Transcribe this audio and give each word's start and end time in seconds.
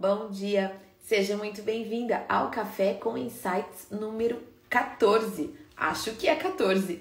Bom 0.00 0.30
dia, 0.30 0.76
seja 1.00 1.36
muito 1.36 1.60
bem-vinda 1.60 2.24
ao 2.28 2.52
Café 2.52 2.94
com 2.94 3.18
Insights 3.18 3.88
número 3.90 4.40
14. 4.70 5.52
Acho 5.76 6.12
que 6.12 6.28
é 6.28 6.36
14. 6.36 7.00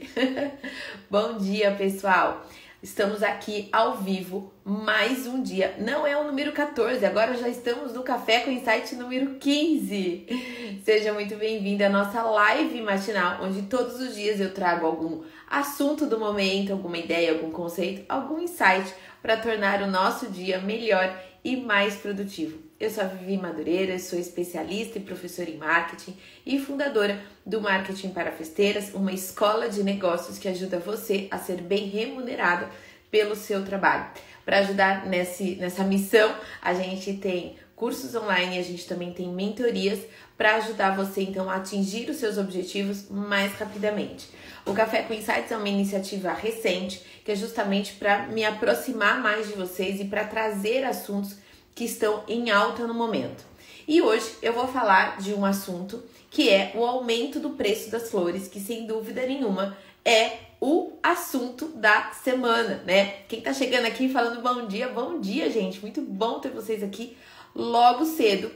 Bom 1.08 1.38
dia, 1.38 1.76
pessoal. 1.76 2.44
Estamos 2.82 3.22
aqui 3.22 3.70
ao 3.72 3.98
vivo 3.98 4.52
mais 4.66 5.28
um 5.28 5.44
dia. 5.44 5.76
Não 5.78 6.08
é 6.08 6.18
o 6.18 6.24
número 6.24 6.52
14, 6.54 7.06
agora 7.06 7.38
já 7.38 7.48
estamos 7.48 7.94
no 7.94 8.02
Café 8.02 8.40
com 8.40 8.50
Insight 8.50 8.96
número 8.96 9.36
15. 9.36 10.82
Seja 10.84 11.14
muito 11.14 11.36
bem-vinda 11.36 11.86
à 11.86 11.90
nossa 11.90 12.24
live 12.24 12.82
matinal, 12.82 13.44
onde 13.44 13.62
todos 13.68 14.02
os 14.02 14.16
dias 14.16 14.40
eu 14.40 14.56
trago 14.56 14.88
algum 14.88 15.24
assunto 15.48 16.08
do 16.08 16.20
momento, 16.20 16.74
alguma 16.74 16.98
ideia, 16.98 17.34
algum 17.34 17.52
conceito, 17.52 18.04
algum 18.10 18.40
insight 18.40 18.92
para 19.22 19.38
tornar 19.38 19.84
o 19.84 19.88
nosso 19.88 20.32
dia 20.32 20.58
melhor 20.58 21.16
e 21.44 21.58
mais 21.58 21.96
produtivo. 21.96 22.67
Eu 22.80 22.92
sou 22.92 23.04
a 23.04 23.08
Vivi 23.08 23.38
Madureira, 23.38 23.98
sou 23.98 24.20
especialista 24.20 25.00
e 25.00 25.02
professora 25.02 25.50
em 25.50 25.58
marketing 25.58 26.16
e 26.46 26.60
fundadora 26.60 27.20
do 27.44 27.60
Marketing 27.60 28.10
para 28.10 28.32
Festeiras, 28.32 28.94
uma 28.94 29.12
escola 29.12 29.68
de 29.68 29.84
negócios 29.84 30.38
que 30.38 30.48
ajuda 30.48 30.78
você 30.78 31.28
a 31.32 31.40
ser 31.40 31.60
bem 31.60 31.88
remunerado 31.88 32.68
pelo 33.10 33.36
seu 33.36 33.66
trabalho. 33.66 34.06
Para 34.46 34.60
ajudar 34.60 35.08
nesse, 35.08 35.56
nessa 35.56 35.84
missão, 35.84 36.36
a 36.62 36.76
gente 36.76 37.14
tem 37.14 37.56
cursos 37.76 38.14
online, 38.14 38.60
a 38.60 38.64
gente 38.64 38.86
também 38.86 39.12
tem 39.12 39.28
mentorias 39.28 40.00
para 40.38 40.58
ajudar 40.58 40.96
você 40.96 41.22
então 41.22 41.50
a 41.50 41.56
atingir 41.56 42.08
os 42.12 42.18
seus 42.18 42.38
objetivos 42.38 43.10
mais 43.10 43.54
rapidamente. 43.54 44.30
O 44.68 44.74
Café 44.76 45.02
com 45.02 45.16
Insights 45.16 45.52
é 45.52 45.58
uma 45.58 45.68
iniciativa 45.68 46.32
recente 46.32 47.04
que 47.26 47.32
é 47.32 47.36
justamente 47.36 47.94
para 47.94 48.28
me 48.28 48.46
aproximar 48.46 49.20
mais 49.20 49.48
de 49.48 49.54
vocês 49.54 50.00
e 50.00 50.06
para 50.06 50.26
trazer 50.26 50.84
assuntos 50.84 51.47
que 51.78 51.86
estão 51.86 52.24
em 52.28 52.50
alta 52.50 52.88
no 52.88 52.94
momento. 52.94 53.46
E 53.88 54.02
hoje 54.02 54.34
eu 54.42 54.52
vou 54.52 54.68
falar 54.68 55.20
de 55.20 55.32
um 55.32 55.46
assunto 55.46 56.04
que 56.28 56.50
é 56.50 56.72
o 56.74 56.84
aumento 56.84 57.40
do 57.40 57.52
preço 57.52 57.92
das 57.92 58.10
flores, 58.10 58.48
que 58.48 58.60
sem 58.60 58.88
dúvida 58.88 59.24
nenhuma 59.28 59.78
é 60.04 60.40
o 60.60 60.94
assunto 61.04 61.68
da 61.68 62.12
semana, 62.14 62.82
né? 62.84 63.22
Quem 63.28 63.42
tá 63.42 63.54
chegando 63.54 63.86
aqui 63.86 64.10
falando 64.10 64.42
bom 64.42 64.66
dia, 64.66 64.90
bom 64.90 65.20
dia, 65.20 65.52
gente. 65.52 65.80
Muito 65.80 66.02
bom 66.02 66.40
ter 66.40 66.50
vocês 66.50 66.82
aqui 66.82 67.16
logo 67.54 68.06
cedo. 68.06 68.52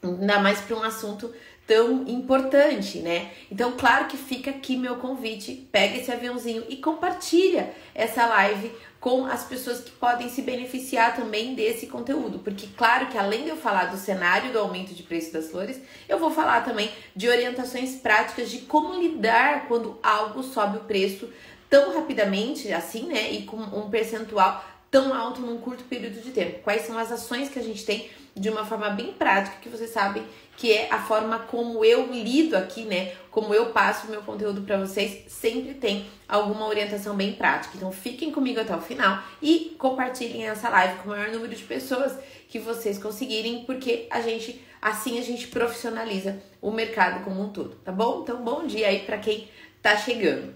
Ainda 0.00 0.38
mais 0.38 0.60
para 0.60 0.76
um 0.76 0.82
assunto 0.84 1.34
tão 1.66 2.06
importante, 2.06 2.98
né? 2.98 3.30
Então, 3.50 3.72
claro 3.72 4.06
que 4.06 4.16
fica 4.16 4.50
aqui 4.50 4.76
meu 4.76 4.96
convite, 4.96 5.66
pega 5.72 5.96
esse 5.96 6.12
aviãozinho 6.12 6.64
e 6.68 6.76
compartilha 6.76 7.74
essa 7.94 8.26
live 8.26 8.70
com 9.00 9.26
as 9.26 9.44
pessoas 9.44 9.80
que 9.80 9.90
podem 9.90 10.30
se 10.30 10.40
beneficiar 10.40 11.14
também 11.14 11.54
desse 11.54 11.86
conteúdo, 11.88 12.38
porque 12.38 12.66
claro 12.74 13.08
que 13.08 13.18
além 13.18 13.44
de 13.44 13.50
eu 13.50 13.56
falar 13.56 13.86
do 13.86 13.98
cenário 13.98 14.50
do 14.50 14.58
aumento 14.58 14.94
de 14.94 15.02
preço 15.02 15.30
das 15.30 15.50
flores, 15.50 15.78
eu 16.08 16.18
vou 16.18 16.30
falar 16.30 16.64
também 16.64 16.90
de 17.14 17.28
orientações 17.28 17.96
práticas 17.96 18.50
de 18.50 18.60
como 18.60 18.98
lidar 18.98 19.68
quando 19.68 19.98
algo 20.02 20.42
sobe 20.42 20.78
o 20.78 20.84
preço 20.84 21.28
tão 21.68 21.94
rapidamente 21.94 22.72
assim, 22.72 23.02
né, 23.02 23.30
e 23.30 23.42
com 23.42 23.58
um 23.58 23.90
percentual 23.90 24.64
tão 24.90 25.12
alto 25.12 25.42
num 25.42 25.58
curto 25.58 25.84
período 25.84 26.22
de 26.22 26.30
tempo. 26.30 26.60
Quais 26.62 26.82
são 26.82 26.96
as 26.96 27.12
ações 27.12 27.50
que 27.50 27.58
a 27.58 27.62
gente 27.62 27.84
tem 27.84 28.08
de 28.34 28.48
uma 28.48 28.64
forma 28.64 28.88
bem 28.90 29.12
prática 29.12 29.56
que 29.60 29.68
você 29.68 29.86
sabe 29.86 30.22
que 30.56 30.72
é 30.72 30.88
a 30.90 31.02
forma 31.02 31.38
como 31.40 31.84
eu 31.84 32.12
lido 32.12 32.56
aqui, 32.56 32.82
né? 32.82 33.12
Como 33.30 33.52
eu 33.54 33.66
passo 33.66 34.06
o 34.06 34.10
meu 34.10 34.22
conteúdo 34.22 34.62
para 34.62 34.78
vocês, 34.78 35.24
sempre 35.26 35.74
tem 35.74 36.06
alguma 36.28 36.66
orientação 36.66 37.16
bem 37.16 37.32
prática. 37.32 37.76
Então 37.76 37.90
fiquem 37.90 38.30
comigo 38.30 38.60
até 38.60 38.74
o 38.74 38.80
final 38.80 39.22
e 39.42 39.74
compartilhem 39.78 40.46
essa 40.46 40.68
live 40.68 40.98
com 40.98 41.08
o 41.08 41.10
maior 41.10 41.30
número 41.30 41.54
de 41.54 41.62
pessoas 41.64 42.16
que 42.48 42.58
vocês 42.58 42.98
conseguirem, 42.98 43.64
porque 43.64 44.06
a 44.10 44.20
gente 44.20 44.60
assim 44.80 45.18
a 45.18 45.22
gente 45.22 45.48
profissionaliza 45.48 46.40
o 46.60 46.70
mercado 46.70 47.24
como 47.24 47.42
um 47.42 47.48
todo, 47.48 47.74
tá 47.76 47.90
bom? 47.90 48.20
Então 48.22 48.44
bom 48.44 48.66
dia 48.66 48.88
aí 48.88 49.00
para 49.00 49.18
quem 49.18 49.48
tá 49.82 49.96
chegando. 49.96 50.54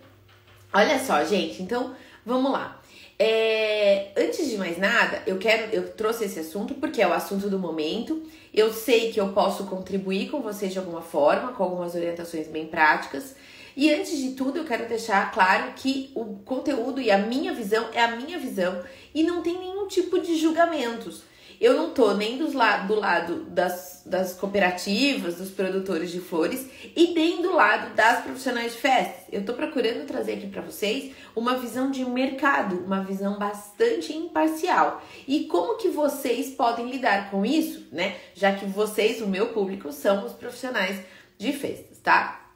Olha 0.73 0.99
só, 0.99 1.25
gente, 1.25 1.63
então 1.63 1.95
vamos 2.25 2.53
lá. 2.53 2.78
É, 3.19 4.13
antes 4.17 4.49
de 4.49 4.57
mais 4.57 4.79
nada, 4.79 5.23
eu 5.27 5.39
quero, 5.39 5.75
eu 5.75 5.91
trouxe 5.91 6.25
esse 6.25 6.39
assunto 6.39 6.75
porque 6.75 7.03
é 7.03 7.09
o 7.09 7.13
assunto 7.13 7.51
do 7.51 7.59
momento. 7.59 8.23
Eu 8.55 8.73
sei 8.73 9.13
que 9.13 9.21
eu 9.21 9.33
posso 9.33 9.65
contribuir 9.65 10.31
com 10.31 10.41
vocês 10.41 10.73
de 10.73 10.79
alguma 10.79 11.03
forma, 11.03 11.53
com 11.53 11.65
algumas 11.65 11.95
orientações 11.95 12.47
bem 12.47 12.67
práticas. 12.67 13.35
E 13.77 13.93
antes 13.93 14.17
de 14.19 14.33
tudo, 14.33 14.59
eu 14.59 14.65
quero 14.65 14.89
deixar 14.89 15.33
claro 15.33 15.73
que 15.75 16.11
o 16.15 16.37
conteúdo 16.45 17.01
e 17.01 17.11
a 17.11 17.19
minha 17.19 17.53
visão 17.53 17.89
é 17.93 18.01
a 18.01 18.17
minha 18.17 18.39
visão 18.39 18.83
e 19.15 19.23
não 19.23 19.43
tem 19.43 19.59
nenhum 19.59 19.87
tipo 19.89 20.21
de 20.21 20.37
julgamentos. 20.37 21.23
Eu 21.61 21.75
não 21.75 21.91
tô 21.91 22.15
nem 22.15 22.39
dos 22.39 22.53
la 22.55 22.79
do 22.79 22.95
lado 22.95 23.45
das, 23.45 24.03
das 24.07 24.35
cooperativas, 24.35 25.37
dos 25.37 25.51
produtores 25.51 26.11
de 26.11 26.21
flores 26.21 26.67
e 26.95 27.13
nem 27.15 27.43
do 27.43 27.53
lado 27.53 27.95
das 27.95 28.23
profissionais 28.23 28.73
de 28.73 28.79
festas. 28.79 29.25
Eu 29.33 29.45
tô 29.45 29.55
procurando 29.55 30.07
trazer 30.07 30.35
aqui 30.35 30.47
para 30.47 30.63
vocês 30.63 31.13
uma 31.35 31.59
visão 31.59 31.91
de 31.91 32.05
mercado, 32.05 32.79
uma 32.85 33.03
visão 33.03 33.39
bastante 33.39 34.13
imparcial. 34.13 35.03
E 35.27 35.45
como 35.45 35.77
que 35.77 35.89
vocês 35.89 36.51
podem 36.51 36.91
lidar 36.91 37.31
com 37.31 37.45
isso, 37.45 37.89
né? 37.91 38.17
Já 38.35 38.55
que 38.55 38.65
vocês, 38.65 39.21
o 39.21 39.27
meu 39.27 39.49
público, 39.49 39.93
são 39.93 40.25
os 40.25 40.33
profissionais 40.33 41.01
de 41.37 41.53
festas, 41.53 41.99
tá? 41.99 42.53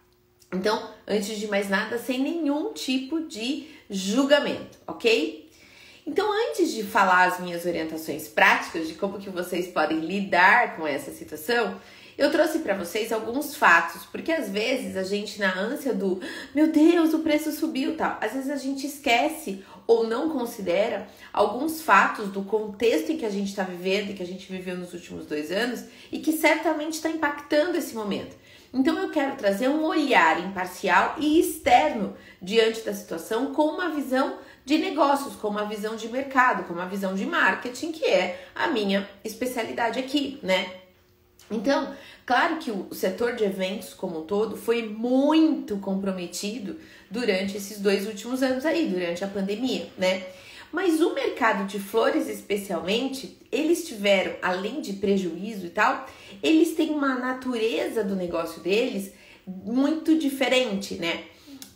Então, 0.53 0.91
antes 1.09 1.39
de 1.39 1.49
mais 1.49 1.69
nada, 1.69 1.99
sem 1.99 2.21
nenhum 2.21 2.73
tipo 2.73 3.23
de 3.23 3.69
julgamento, 3.89 4.79
ok? 4.87 5.42
Então, 6.07 6.29
antes 6.49 6.73
de 6.73 6.83
falar 6.83 7.29
as 7.29 7.39
minhas 7.41 7.65
orientações 7.65 8.27
práticas 8.27 8.89
de 8.89 8.95
como 8.95 9.19
que 9.19 9.31
vocês 9.31 9.69
podem 9.69 10.01
lidar 10.01 10.77
com 10.77 10.87
essa 10.87 11.13
situação, 11.13 11.81
eu 12.19 12.31
trouxe 12.31 12.59
para 12.59 12.75
vocês 12.75 13.13
alguns 13.13 13.57
fatos, 13.57 14.05
porque 14.07 14.31
às 14.31 14.49
vezes 14.49 14.97
a 14.97 15.03
gente 15.03 15.39
na 15.39 15.57
ânsia 15.59 15.95
do 15.95 16.21
meu 16.55 16.67
Deus, 16.71 17.15
o 17.15 17.21
preço 17.21 17.53
subiu, 17.53 17.97
tal, 17.97 18.19
às 18.21 18.33
vezes 18.33 18.51
a 18.51 18.57
gente 18.57 18.87
esquece 18.87 19.65
ou 19.87 20.07
não 20.07 20.29
considera 20.29 21.07
alguns 21.33 21.81
fatos 21.81 22.29
do 22.29 22.43
contexto 22.43 23.11
em 23.11 23.17
que 23.17 23.25
a 23.25 23.31
gente 23.31 23.49
está 23.49 23.63
vivendo 23.63 24.11
e 24.11 24.15
que 24.15 24.23
a 24.23 24.27
gente 24.27 24.51
viveu 24.51 24.77
nos 24.77 24.93
últimos 24.93 25.27
dois 25.27 25.51
anos 25.51 25.85
e 26.11 26.19
que 26.19 26.33
certamente 26.33 26.95
está 26.95 27.09
impactando 27.09 27.79
esse 27.79 27.95
momento. 27.95 28.37
Então 28.75 28.97
eu 28.99 29.11
quero 29.11 29.37
trazer 29.37 29.69
um 29.69 29.85
olhar 29.85 30.41
imparcial 30.41 31.17
e 31.19 31.39
externo 31.39 32.17
diante 32.41 32.81
da 32.81 32.95
situação 32.95 33.53
com 33.53 33.65
uma 33.65 33.91
visão 33.91 34.39
de 34.65 34.79
negócios, 34.79 35.35
com 35.37 35.49
uma 35.49 35.65
visão 35.65 35.97
de 35.97 36.09
mercado, 36.09 36.65
com 36.65 36.73
uma 36.73 36.87
visão 36.87 37.15
de 37.15 37.27
marketing, 37.27 37.93
que 37.93 38.05
é 38.05 38.47
a 38.55 38.69
minha 38.69 39.09
especialidade 39.25 39.99
aqui, 39.99 40.39
né? 40.43 40.73
Então, 41.51 41.95
claro 42.25 42.57
que 42.57 42.71
o 42.71 42.95
setor 42.95 43.35
de 43.35 43.45
eventos 43.45 43.93
como 43.93 44.21
um 44.21 44.25
todo 44.25 44.57
foi 44.57 44.89
muito 44.89 45.77
comprometido 45.79 46.79
durante 47.11 47.57
esses 47.57 47.79
dois 47.79 48.07
últimos 48.07 48.43
anos 48.43 48.65
aí, 48.65 48.89
durante 48.89 49.25
a 49.25 49.29
pandemia, 49.29 49.89
né? 49.99 50.25
Mas 50.73 51.03
o 51.03 51.13
mercado 51.13 51.67
de 51.67 51.79
flores, 51.79 52.29
especialmente, 52.29 53.37
eles 53.53 53.87
tiveram, 53.87 54.35
além 54.41 54.81
de 54.81 54.95
prejuízo 54.95 55.67
e 55.67 55.71
tal, 55.71 56.07
eles 56.43 56.75
têm 56.75 56.91
uma 56.91 57.15
natureza 57.19 58.03
do 58.03 58.17
negócio 58.17 58.63
deles 58.63 59.13
muito 59.47 60.17
diferente, 60.17 60.95
né? 60.95 61.25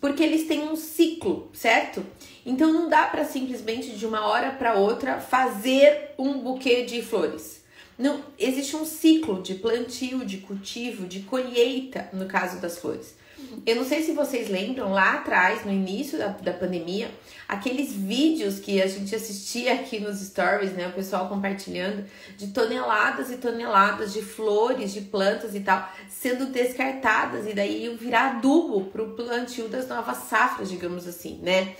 Porque 0.00 0.22
eles 0.22 0.46
têm 0.46 0.62
um 0.62 0.76
ciclo, 0.76 1.50
certo? 1.52 2.04
Então 2.46 2.72
não 2.72 2.88
dá 2.88 3.06
para 3.06 3.24
simplesmente 3.24 3.90
de 3.90 4.06
uma 4.06 4.24
hora 4.24 4.52
para 4.52 4.74
outra 4.74 5.18
fazer 5.18 6.14
um 6.16 6.38
buquê 6.38 6.84
de 6.84 7.02
flores. 7.02 7.60
Não, 7.98 8.22
existe 8.38 8.76
um 8.76 8.84
ciclo 8.84 9.42
de 9.42 9.56
plantio, 9.56 10.24
de 10.24 10.38
cultivo, 10.38 11.06
de 11.06 11.20
colheita 11.20 12.08
no 12.12 12.26
caso 12.26 12.60
das 12.60 12.78
flores. 12.78 13.16
Eu 13.66 13.76
não 13.76 13.84
sei 13.84 14.02
se 14.02 14.12
vocês 14.12 14.48
lembram 14.48 14.92
lá 14.92 15.14
atrás, 15.14 15.64
no 15.64 15.72
início 15.72 16.18
da, 16.18 16.28
da 16.28 16.52
pandemia, 16.52 17.10
aqueles 17.48 17.92
vídeos 17.92 18.58
que 18.60 18.80
a 18.80 18.86
gente 18.86 19.14
assistia 19.14 19.74
aqui 19.74 19.98
nos 19.98 20.20
stories, 20.20 20.72
né? 20.72 20.88
O 20.88 20.92
pessoal 20.92 21.28
compartilhando 21.28 22.04
de 22.38 22.48
toneladas 22.48 23.30
e 23.30 23.36
toneladas 23.36 24.12
de 24.12 24.22
flores, 24.22 24.92
de 24.92 25.02
plantas 25.02 25.54
e 25.54 25.60
tal, 25.60 25.90
sendo 26.08 26.46
descartadas 26.46 27.46
e 27.46 27.52
daí 27.52 27.94
virar 27.98 28.36
adubo 28.36 28.84
para 28.86 29.02
o 29.02 29.14
plantio 29.14 29.68
das 29.68 29.86
novas 29.88 30.18
safras, 30.28 30.70
digamos 30.70 31.06
assim, 31.06 31.38
né? 31.42 31.74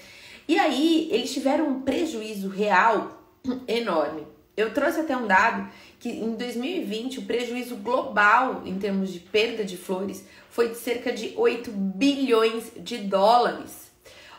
E 0.49 0.59
aí 0.59 1.09
eles 1.11 1.33
tiveram 1.33 1.69
um 1.69 1.81
prejuízo 1.81 2.49
real 2.49 3.23
enorme. 3.67 4.27
Eu 4.57 4.73
trouxe 4.73 5.01
até 5.01 5.17
um 5.17 5.27
dado 5.27 5.69
que 5.99 6.09
em 6.09 6.35
2020 6.35 7.19
o 7.19 7.23
prejuízo 7.23 7.77
global 7.77 8.63
em 8.65 8.79
termos 8.79 9.13
de 9.13 9.21
perda 9.21 9.65
de 9.65 9.77
flores 9.77 10.25
foi 10.51 10.71
de 10.71 10.77
cerca 10.77 11.13
de 11.13 11.35
8 11.37 11.71
bilhões 11.71 12.73
de 12.77 12.99
dólares. 12.99 13.87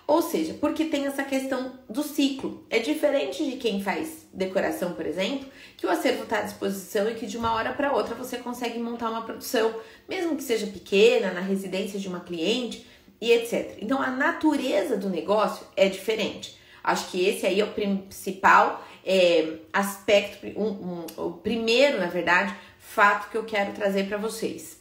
Ou 0.08 0.22
seja, 0.22 0.54
porque 0.54 0.86
tem 0.86 1.06
essa 1.06 1.22
questão 1.22 1.74
do 1.90 2.02
ciclo. 2.02 2.66
É 2.70 2.80
diferente 2.80 3.44
de 3.44 3.58
quem 3.58 3.84
faz 3.84 4.26
decoração, 4.34 4.94
por 4.94 5.06
exemplo, 5.06 5.50
que 5.76 5.86
o 5.86 5.90
acervo 5.90 6.24
está 6.24 6.40
à 6.40 6.44
disposição 6.44 7.10
e 7.10 7.16
que 7.16 7.28
de 7.28 7.38
uma 7.38 7.54
hora 7.54 7.74
para 7.74 7.92
outra 7.92 8.16
você 8.16 8.38
consegue 8.38 8.80
montar 8.80 9.10
uma 9.10 9.24
produção, 9.24 9.76
mesmo 10.08 10.38
que 10.38 10.44
seja 10.44 10.66
pequena, 10.66 11.34
na 11.34 11.42
residência 11.42 12.00
de 12.00 12.08
uma 12.08 12.22
cliente 12.22 12.88
e 13.20 13.32
etc. 13.32 13.78
Então 13.82 14.02
a 14.02 14.12
natureza 14.12 14.98
do 14.98 15.10
negócio 15.10 15.66
é 15.76 15.90
diferente. 15.90 16.58
Acho 16.84 17.10
que 17.10 17.26
esse 17.28 17.46
aí 17.46 17.60
é 17.60 17.64
o 17.64 17.74
principal 17.74 18.86
é, 19.06 19.58
aspecto, 19.74 20.48
um, 20.58 20.68
um, 20.68 21.06
o 21.18 21.32
primeiro, 21.34 22.00
na 22.00 22.08
verdade, 22.08 22.56
fato 22.80 23.30
que 23.30 23.38
eu 23.38 23.44
quero 23.44 23.74
trazer 23.74 24.08
para 24.08 24.18
vocês. 24.18 24.78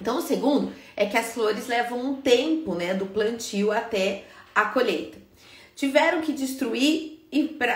Então, 0.00 0.18
o 0.18 0.22
segundo 0.22 0.72
é 0.94 1.06
que 1.06 1.16
as 1.16 1.32
flores 1.32 1.66
levam 1.66 1.98
um 1.98 2.20
tempo, 2.20 2.74
né, 2.74 2.94
do 2.94 3.06
plantio 3.06 3.72
até 3.72 4.24
a 4.54 4.66
colheita. 4.66 5.18
Tiveram 5.74 6.20
que 6.20 6.32
destruir 6.32 7.16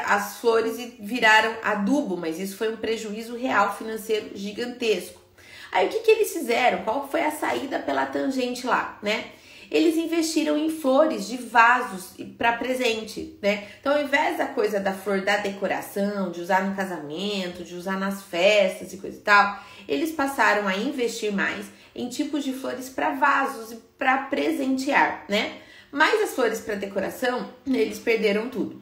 as 0.06 0.38
flores 0.38 0.78
e 0.78 0.96
viraram 1.00 1.54
adubo, 1.62 2.16
mas 2.16 2.38
isso 2.38 2.56
foi 2.56 2.72
um 2.72 2.76
prejuízo 2.76 3.36
real 3.36 3.76
financeiro 3.76 4.30
gigantesco. 4.34 5.20
Aí 5.72 5.86
o 5.86 5.90
que, 5.90 6.00
que 6.00 6.10
eles 6.10 6.32
fizeram? 6.32 6.82
Qual 6.84 7.08
foi 7.08 7.22
a 7.22 7.30
saída 7.30 7.78
pela 7.78 8.06
tangente 8.06 8.66
lá, 8.66 8.98
né? 9.02 9.32
Eles 9.70 9.96
investiram 9.96 10.58
em 10.58 10.68
flores 10.68 11.28
de 11.28 11.36
vasos 11.36 12.14
para 12.36 12.54
presente, 12.54 13.38
né? 13.40 13.68
Então, 13.80 13.94
ao 13.94 14.02
invés 14.02 14.36
da 14.36 14.46
coisa 14.46 14.80
da 14.80 14.92
flor 14.92 15.20
da 15.20 15.36
decoração, 15.36 16.32
de 16.32 16.40
usar 16.40 16.68
no 16.68 16.74
casamento, 16.74 17.62
de 17.62 17.74
usar 17.76 17.98
nas 17.98 18.22
festas 18.22 18.92
e 18.92 18.96
coisa 18.96 19.16
e 19.16 19.20
tal, 19.20 19.62
eles 19.86 20.10
passaram 20.10 20.66
a 20.66 20.76
investir 20.76 21.32
mais 21.32 21.66
em 21.94 22.08
tipos 22.08 22.42
de 22.42 22.52
flores 22.52 22.88
para 22.88 23.14
vasos 23.14 23.72
e 23.72 23.76
para 23.96 24.18
presentear, 24.24 25.24
né? 25.28 25.58
Mas 25.92 26.20
as 26.22 26.30
flores 26.34 26.60
para 26.60 26.74
decoração, 26.74 27.48
eles 27.66 27.98
perderam 27.98 28.48
tudo. 28.48 28.80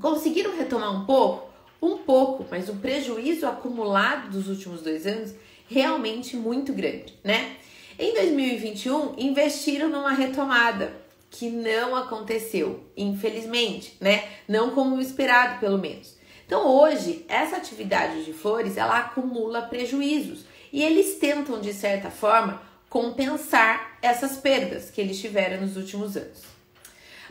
Conseguiram 0.00 0.56
retomar 0.56 0.94
um 0.94 1.04
pouco? 1.04 1.48
Um 1.80 1.98
pouco, 1.98 2.46
mas 2.50 2.68
o 2.68 2.76
prejuízo 2.76 3.46
acumulado 3.46 4.30
dos 4.30 4.48
últimos 4.48 4.82
dois 4.82 5.06
anos 5.06 5.34
realmente 5.68 6.36
muito 6.36 6.72
grande, 6.72 7.14
né? 7.22 7.56
Em 7.98 8.14
2021, 8.14 9.14
investiram 9.18 9.88
numa 9.88 10.12
retomada 10.12 10.92
que 11.28 11.50
não 11.50 11.96
aconteceu, 11.96 12.84
infelizmente, 12.96 13.96
né? 14.00 14.24
Não 14.46 14.70
como 14.70 15.00
esperado, 15.00 15.58
pelo 15.58 15.78
menos. 15.78 16.16
Então, 16.46 16.64
hoje, 16.64 17.26
essa 17.28 17.56
atividade 17.56 18.24
de 18.24 18.32
flores, 18.32 18.76
ela 18.76 18.98
acumula 18.98 19.62
prejuízos 19.62 20.44
e 20.72 20.80
eles 20.80 21.16
tentam, 21.16 21.60
de 21.60 21.72
certa 21.72 22.08
forma, 22.08 22.62
compensar 22.88 23.98
essas 24.00 24.36
perdas 24.36 24.90
que 24.90 25.00
eles 25.00 25.20
tiveram 25.20 25.60
nos 25.60 25.76
últimos 25.76 26.16
anos. 26.16 26.42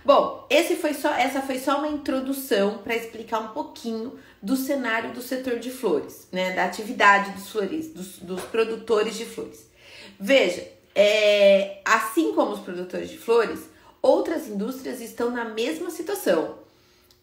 Bom, 0.03 0.45
esse 0.49 0.75
foi 0.75 0.93
só, 0.93 1.13
essa 1.13 1.41
foi 1.41 1.59
só 1.59 1.77
uma 1.77 1.87
introdução 1.87 2.79
para 2.79 2.95
explicar 2.95 3.39
um 3.39 3.47
pouquinho 3.53 4.19
do 4.41 4.57
cenário 4.57 5.13
do 5.13 5.21
setor 5.21 5.59
de 5.59 5.71
flores, 5.71 6.27
né, 6.29 6.53
da 6.53 6.65
atividade 6.65 7.31
dos 7.31 7.49
flores, 7.49 7.87
dos, 7.93 8.19
dos 8.19 8.41
produtores 8.43 9.15
de 9.15 9.25
flores. 9.25 9.65
Veja, 10.19 10.67
é, 10.95 11.79
assim 11.85 12.33
como 12.33 12.53
os 12.53 12.59
produtores 12.59 13.09
de 13.09 13.17
flores, 13.17 13.69
outras 14.01 14.47
indústrias 14.47 15.01
estão 15.01 15.31
na 15.31 15.45
mesma 15.45 15.89
situação 15.89 16.57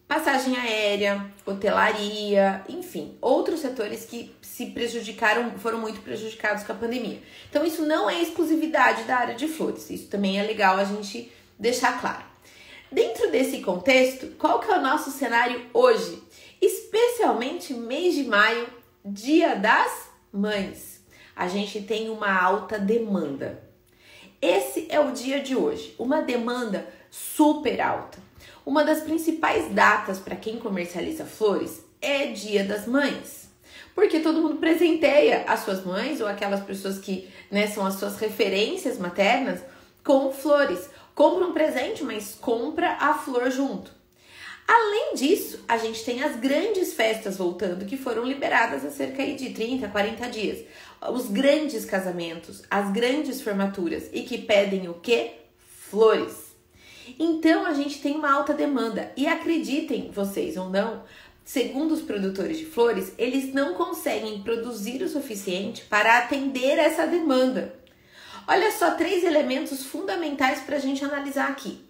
passagem 0.07 0.57
aérea, 0.57 1.27
hotelaria, 1.47 2.63
enfim, 2.69 3.17
outros 3.21 3.61
setores 3.61 4.05
que 4.05 4.35
se 4.43 4.67
prejudicaram, 4.67 5.59
foram 5.59 5.79
muito 5.79 6.01
prejudicados 6.01 6.63
com 6.63 6.73
a 6.73 6.77
pandemia. 6.77 7.21
Então, 7.49 7.65
isso 7.65 7.83
não 7.83 8.09
é 8.09 8.21
exclusividade 8.23 9.05
da 9.05 9.17
área 9.17 9.35
de 9.35 9.49
flores, 9.49 9.91
isso 9.91 10.09
também 10.09 10.39
é 10.39 10.43
legal 10.43 10.77
a 10.77 10.85
gente 10.85 11.33
deixar 11.59 12.01
claro. 12.01 12.23
Dentro 12.93 13.31
desse 13.31 13.61
contexto, 13.61 14.29
qual 14.39 14.61
que 14.61 14.71
é 14.71 14.79
o 14.79 14.83
nosso 14.83 15.11
cenário 15.11 15.61
hoje? 15.73 16.23
Especialmente 16.61 17.75
mês 17.75 18.15
de 18.15 18.25
maio, 18.25 18.69
dia 19.05 19.57
das 19.57 20.11
mães. 20.33 20.94
A 21.37 21.49
gente 21.49 21.83
tem 21.83 22.11
uma 22.11 22.33
alta 22.33 22.79
demanda. 22.79 23.63
Esse 24.41 24.87
é 24.91 25.01
o 25.01 25.13
dia 25.13 25.41
de 25.41 25.57
hoje, 25.57 25.95
uma 25.99 26.23
demanda 26.23 26.87
super 27.11 27.81
alta. 27.81 28.19
Uma 28.65 28.85
das 28.85 29.01
principais 29.01 29.73
datas 29.73 30.19
para 30.19 30.37
quem 30.37 30.59
comercializa 30.59 31.25
flores 31.25 31.85
é 32.01 32.27
Dia 32.27 32.65
das 32.65 32.87
Mães. 32.87 33.49
Porque 33.95 34.21
todo 34.21 34.41
mundo 34.41 34.57
presenteia 34.57 35.45
as 35.47 35.61
suas 35.61 35.85
mães 35.85 36.21
ou 36.21 36.27
aquelas 36.27 36.63
pessoas 36.63 36.99
que 36.99 37.29
né, 37.51 37.67
são 37.67 37.87
as 37.87 37.95
suas 37.95 38.19
referências 38.19 38.99
maternas 38.99 39.61
com 40.03 40.33
flores. 40.33 40.91
Compra 41.15 41.47
um 41.47 41.53
presente, 41.53 42.03
mas 42.03 42.35
compra 42.41 42.97
a 43.01 43.15
flor 43.15 43.51
junto. 43.51 43.93
Além 44.67 45.15
disso, 45.15 45.63
a 45.69 45.77
gente 45.77 46.03
tem 46.05 46.23
as 46.23 46.37
grandes 46.37 46.95
festas 46.95 47.37
voltando 47.37 47.85
que 47.85 47.99
foram 47.99 48.25
liberadas 48.25 48.85
há 48.85 48.91
cerca 48.91 49.25
de 49.25 49.51
30, 49.51 49.89
40 49.89 50.29
dias. 50.31 50.65
Os 51.13 51.29
grandes 51.29 51.85
casamentos, 51.85 52.63
as 52.71 52.91
grandes 52.93 53.41
formaturas 53.41 54.09
e 54.13 54.23
que 54.23 54.39
pedem 54.39 54.89
o 54.89 54.95
que? 54.95 55.33
Flores. 55.69 56.55
Então 57.19 57.67
a 57.67 57.75
gente 57.75 58.01
tem 58.01 58.17
uma 58.17 58.33
alta 58.33 58.55
demanda 58.55 59.13
e 59.17 59.27
acreditem 59.27 60.11
vocês 60.11 60.57
ou 60.57 60.71
não, 60.71 61.03
segundo 61.45 61.93
os 61.93 62.01
produtores 62.01 62.59
de 62.59 62.65
flores, 62.65 63.13
eles 63.19 63.53
não 63.53 63.75
conseguem 63.75 64.43
produzir 64.43 65.03
o 65.03 65.09
suficiente 65.09 65.85
para 65.85 66.19
atender 66.19 66.79
essa 66.79 67.07
demanda. 67.07 67.75
Olha 68.47 68.71
só 68.73 68.93
três 68.93 69.25
elementos 69.25 69.85
fundamentais 69.85 70.61
para 70.61 70.77
a 70.77 70.81
gente 70.81 71.05
analisar 71.05 71.51
aqui. 71.51 71.81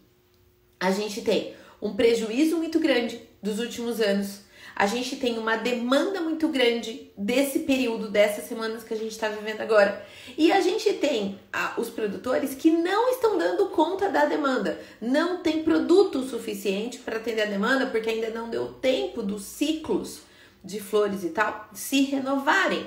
A 0.81 0.91
gente 0.91 1.23
tem 1.23 1.55
um 1.81 1.95
prejuízo 1.95 2.57
muito 2.57 2.81
grande 2.81 3.21
dos 3.43 3.59
últimos 3.59 4.01
anos 4.01 4.44
a 4.77 4.87
gente 4.87 5.17
tem 5.17 5.39
uma 5.39 5.57
demanda 5.57 6.21
muito 6.21 6.49
grande 6.49 7.13
desse 7.17 7.61
período, 7.61 8.11
dessas 8.11 8.45
semanas 8.45 8.83
que 8.83 8.93
a 8.93 8.97
gente 8.97 9.13
está 9.13 9.29
vivendo 9.29 9.61
agora. 9.61 10.05
E 10.37 10.51
a 10.51 10.61
gente 10.61 10.93
tem 10.95 11.39
os 11.79 11.89
produtores 11.91 12.55
que 12.55 12.71
não 12.71 13.11
estão 13.11 13.39
dando 13.39 13.67
conta 13.67 14.09
da 14.09 14.25
demanda, 14.25 14.81
não 15.01 15.43
tem 15.43 15.63
produto 15.63 16.23
suficiente 16.25 16.99
para 16.99 17.19
atender 17.19 17.43
a 17.43 17.47
demanda, 17.47 17.87
porque 17.87 18.11
ainda 18.11 18.31
não 18.31 18.51
deu 18.51 18.73
tempo 18.75 19.23
dos 19.23 19.43
ciclos 19.43 20.23
de 20.63 20.81
flores 20.81 21.23
e 21.23 21.29
tal 21.29 21.69
se 21.73 22.03
renovarem. 22.03 22.85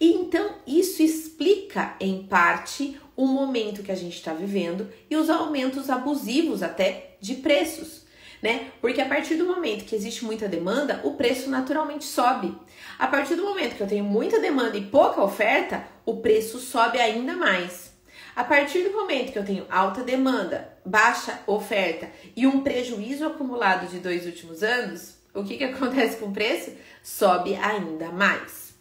E 0.00 0.14
então 0.14 0.54
isso 0.66 1.02
explica 1.02 1.94
em 2.00 2.22
parte 2.22 2.98
o 3.14 3.26
momento 3.26 3.82
que 3.82 3.92
a 3.92 3.96
gente 3.96 4.16
está 4.16 4.32
vivendo 4.32 4.88
e 5.10 5.16
os 5.16 5.28
aumentos 5.28 5.90
abusivos 5.90 6.62
até 6.62 7.16
de 7.20 7.34
preços 7.34 7.99
né? 8.42 8.70
Porque 8.80 9.00
a 9.00 9.08
partir 9.08 9.36
do 9.36 9.46
momento 9.46 9.84
que 9.84 9.94
existe 9.94 10.24
muita 10.24 10.48
demanda, 10.48 11.00
o 11.04 11.14
preço 11.14 11.50
naturalmente 11.50 12.04
sobe. 12.04 12.56
A 12.98 13.06
partir 13.06 13.34
do 13.34 13.42
momento 13.42 13.76
que 13.76 13.82
eu 13.82 13.88
tenho 13.88 14.04
muita 14.04 14.40
demanda 14.40 14.76
e 14.76 14.86
pouca 14.86 15.22
oferta, 15.22 15.84
o 16.06 16.16
preço 16.18 16.58
sobe 16.58 16.98
ainda 16.98 17.34
mais. 17.34 17.90
A 18.34 18.44
partir 18.44 18.82
do 18.84 18.92
momento 18.92 19.32
que 19.32 19.38
eu 19.38 19.44
tenho 19.44 19.66
alta 19.68 20.02
demanda, 20.02 20.76
baixa 20.84 21.40
oferta 21.46 22.10
e 22.36 22.46
um 22.46 22.62
prejuízo 22.62 23.26
acumulado 23.26 23.88
de 23.88 23.98
dois 23.98 24.24
últimos 24.24 24.62
anos, 24.62 25.16
o 25.34 25.44
que, 25.44 25.56
que 25.56 25.64
acontece 25.64 26.16
com 26.16 26.26
o 26.26 26.32
preço? 26.32 26.72
Sobe 27.02 27.54
ainda 27.56 28.10
mais. 28.10 28.74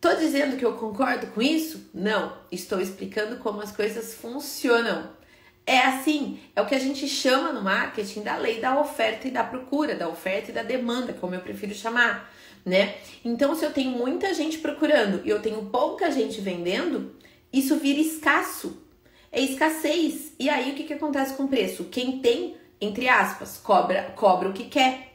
Tô 0.00 0.14
dizendo 0.14 0.56
que 0.56 0.64
eu 0.64 0.74
concordo 0.74 1.26
com 1.28 1.42
isso? 1.42 1.90
Não, 1.92 2.36
estou 2.52 2.80
explicando 2.80 3.38
como 3.38 3.60
as 3.60 3.72
coisas 3.72 4.14
funcionam. 4.14 5.15
É 5.66 5.78
assim, 5.80 6.38
é 6.54 6.62
o 6.62 6.66
que 6.66 6.76
a 6.76 6.78
gente 6.78 7.08
chama 7.08 7.52
no 7.52 7.60
marketing 7.60 8.22
da 8.22 8.36
lei 8.36 8.60
da 8.60 8.80
oferta 8.80 9.26
e 9.26 9.32
da 9.32 9.42
procura, 9.42 9.96
da 9.96 10.08
oferta 10.08 10.52
e 10.52 10.54
da 10.54 10.62
demanda, 10.62 11.12
como 11.12 11.34
eu 11.34 11.40
prefiro 11.40 11.74
chamar, 11.74 12.32
né? 12.64 12.94
Então, 13.24 13.52
se 13.56 13.64
eu 13.64 13.72
tenho 13.72 13.90
muita 13.90 14.32
gente 14.32 14.58
procurando 14.58 15.22
e 15.24 15.28
eu 15.28 15.42
tenho 15.42 15.64
pouca 15.66 16.08
gente 16.12 16.40
vendendo, 16.40 17.16
isso 17.52 17.76
vira 17.76 18.00
escasso. 18.00 18.80
É 19.32 19.40
escassez. 19.40 20.32
E 20.38 20.48
aí 20.48 20.70
o 20.70 20.74
que, 20.76 20.84
que 20.84 20.94
acontece 20.94 21.34
com 21.34 21.44
o 21.44 21.48
preço? 21.48 21.84
Quem 21.84 22.20
tem, 22.20 22.56
entre 22.80 23.08
aspas, 23.08 23.58
cobra, 23.58 24.12
cobra 24.14 24.48
o 24.48 24.52
que 24.52 24.64
quer. 24.64 25.14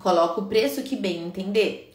Coloca 0.00 0.40
o 0.40 0.46
preço 0.46 0.82
que 0.82 0.96
bem 0.96 1.24
entender 1.26 1.89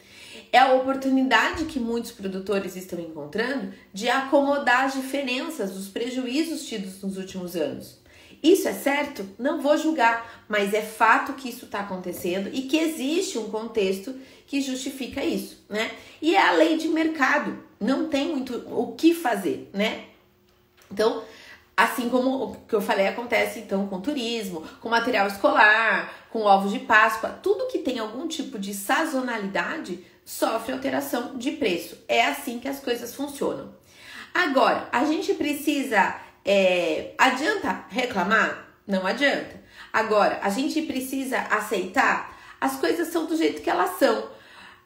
é 0.52 0.60
a 0.60 0.74
oportunidade 0.74 1.66
que 1.66 1.80
muitos 1.80 2.12
produtores 2.12 2.76
estão 2.76 3.00
encontrando 3.00 3.74
de 3.94 4.10
acomodar 4.10 4.86
as 4.86 4.94
diferenças 4.94 5.72
dos 5.72 5.88
prejuízos 5.88 6.66
tidos 6.66 7.02
nos 7.02 7.18
últimos 7.18 7.56
anos. 7.56 8.00
Isso 8.42 8.68
é 8.68 8.74
certo? 8.74 9.28
Não 9.40 9.60
vou 9.60 9.78
julgar, 9.78 10.46
mas 10.48 10.74
é 10.74 10.82
fato 10.82 11.34
que 11.34 11.50
isso 11.50 11.66
está 11.66 11.80
acontecendo 11.80 12.50
e 12.54 12.64
que 12.64 12.78
existe 12.78 13.38
um 13.38 13.50
contexto 13.50 14.16
que 14.46 14.62
justifica 14.62 15.24
isso, 15.24 15.66
né? 15.68 15.92
E 16.22 16.36
é 16.36 16.48
a 16.48 16.52
lei 16.52 16.78
de 16.78 16.88
mercado, 16.88 17.58
não 17.80 18.08
tem 18.08 18.30
muito 18.30 18.64
o 18.68 18.94
que 18.94 19.14
fazer, 19.14 19.70
né? 19.74 20.06
Então, 20.92 21.24
assim 21.76 22.10
como 22.10 22.44
o 22.44 22.56
que 22.68 22.76
eu 22.76 22.82
falei 22.82 23.08
acontece 23.08 23.60
então 23.60 23.88
com 23.88 24.00
turismo, 24.00 24.64
com 24.80 24.90
material 24.90 25.28
escolar, 25.28 26.14
com 26.30 26.44
ovos 26.44 26.72
de 26.72 26.80
Páscoa, 26.80 27.30
tudo 27.42 27.68
que 27.68 27.80
tem 27.80 28.00
algum 28.00 28.28
tipo 28.28 28.60
de 28.60 28.74
sazonalidade 28.74 30.04
sofre 30.26 30.74
alteração 30.74 31.38
de 31.38 31.52
preço. 31.52 31.98
É 32.08 32.26
assim 32.26 32.60
que 32.60 32.68
as 32.68 32.80
coisas 32.80 33.14
funcionam. 33.14 33.74
Agora, 34.34 34.90
a 34.92 35.06
gente 35.06 35.34
precisa. 35.36 36.16
É, 36.44 37.14
adianta 37.18 37.86
reclamar? 37.90 38.68
Não 38.86 39.06
adianta. 39.06 39.64
Agora, 39.94 40.40
a 40.42 40.50
gente 40.50 40.82
precisa 40.82 41.40
aceitar? 41.40 42.36
As 42.60 42.78
coisas 42.78 43.08
são 43.10 43.26
do 43.26 43.38
jeito 43.38 43.62
que 43.62 43.70
elas 43.70 43.98
são. 43.98 44.30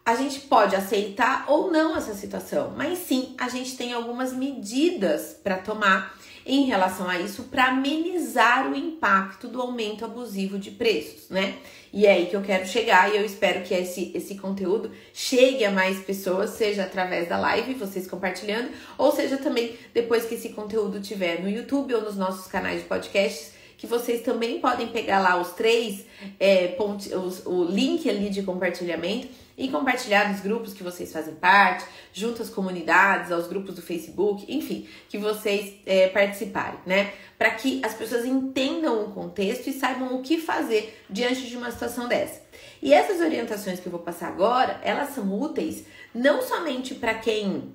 A 0.05 0.15
gente 0.15 0.41
pode 0.41 0.75
aceitar 0.75 1.45
ou 1.47 1.71
não 1.71 1.95
essa 1.95 2.13
situação, 2.13 2.73
mas 2.75 2.99
sim, 2.99 3.35
a 3.37 3.47
gente 3.47 3.77
tem 3.77 3.93
algumas 3.93 4.33
medidas 4.33 5.37
para 5.43 5.57
tomar 5.57 6.17
em 6.49 6.65
relação 6.65 7.07
a 7.07 7.19
isso 7.19 7.43
para 7.43 7.67
amenizar 7.67 8.71
o 8.71 8.75
impacto 8.75 9.47
do 9.47 9.61
aumento 9.61 10.03
abusivo 10.03 10.57
de 10.57 10.71
preços, 10.71 11.29
né? 11.29 11.57
E 11.93 12.07
é 12.07 12.13
aí 12.13 12.25
que 12.25 12.35
eu 12.35 12.41
quero 12.41 12.67
chegar 12.67 13.13
e 13.13 13.17
eu 13.17 13.23
espero 13.23 13.63
que 13.63 13.73
esse, 13.73 14.11
esse 14.15 14.35
conteúdo 14.35 14.91
chegue 15.13 15.63
a 15.63 15.69
mais 15.69 15.99
pessoas, 15.99 16.51
seja 16.51 16.83
através 16.83 17.29
da 17.29 17.37
live, 17.37 17.75
vocês 17.75 18.07
compartilhando, 18.07 18.71
ou 18.97 19.11
seja 19.11 19.37
também 19.37 19.77
depois 19.93 20.25
que 20.25 20.35
esse 20.35 20.49
conteúdo 20.49 20.99
tiver 20.99 21.39
no 21.39 21.49
YouTube 21.49 21.93
ou 21.93 22.01
nos 22.01 22.17
nossos 22.17 22.47
canais 22.47 22.81
de 22.81 22.87
podcasts, 22.87 23.53
que 23.79 23.87
vocês 23.87 24.21
também 24.21 24.59
podem 24.59 24.89
pegar 24.89 25.19
lá 25.19 25.39
os 25.39 25.53
três, 25.53 26.05
é, 26.37 26.67
ponte, 26.67 27.15
os, 27.15 27.45
o 27.45 27.63
link 27.63 28.09
ali 28.09 28.29
de 28.29 28.43
compartilhamento 28.43 29.29
e 29.57 29.69
compartilhar 29.69 30.29
nos 30.29 30.41
grupos 30.41 30.73
que 30.73 30.83
vocês 30.83 31.13
fazem 31.13 31.33
parte, 31.35 31.85
junto 32.11 32.41
às 32.41 32.49
comunidades, 32.49 33.31
aos 33.31 33.47
grupos 33.47 33.75
do 33.75 33.81
Facebook, 33.81 34.45
enfim, 34.53 34.85
que 35.07 35.17
vocês 35.17 35.75
é, 35.85 36.09
participarem, 36.09 36.79
né? 36.85 37.13
Para 37.37 37.51
que 37.51 37.81
as 37.81 37.93
pessoas 37.93 38.25
entendam 38.25 39.05
o 39.05 39.11
contexto 39.13 39.67
e 39.67 39.73
saibam 39.73 40.13
o 40.13 40.21
que 40.21 40.37
fazer 40.37 41.01
diante 41.09 41.47
de 41.47 41.55
uma 41.55 41.71
situação 41.71 42.09
dessa. 42.09 42.41
E 42.81 42.93
essas 42.93 43.21
orientações 43.21 43.79
que 43.79 43.87
eu 43.87 43.91
vou 43.91 44.01
passar 44.01 44.27
agora, 44.27 44.77
elas 44.83 45.15
são 45.15 45.33
úteis 45.39 45.85
não 46.13 46.41
somente 46.41 46.95
para 46.95 47.13
quem 47.13 47.71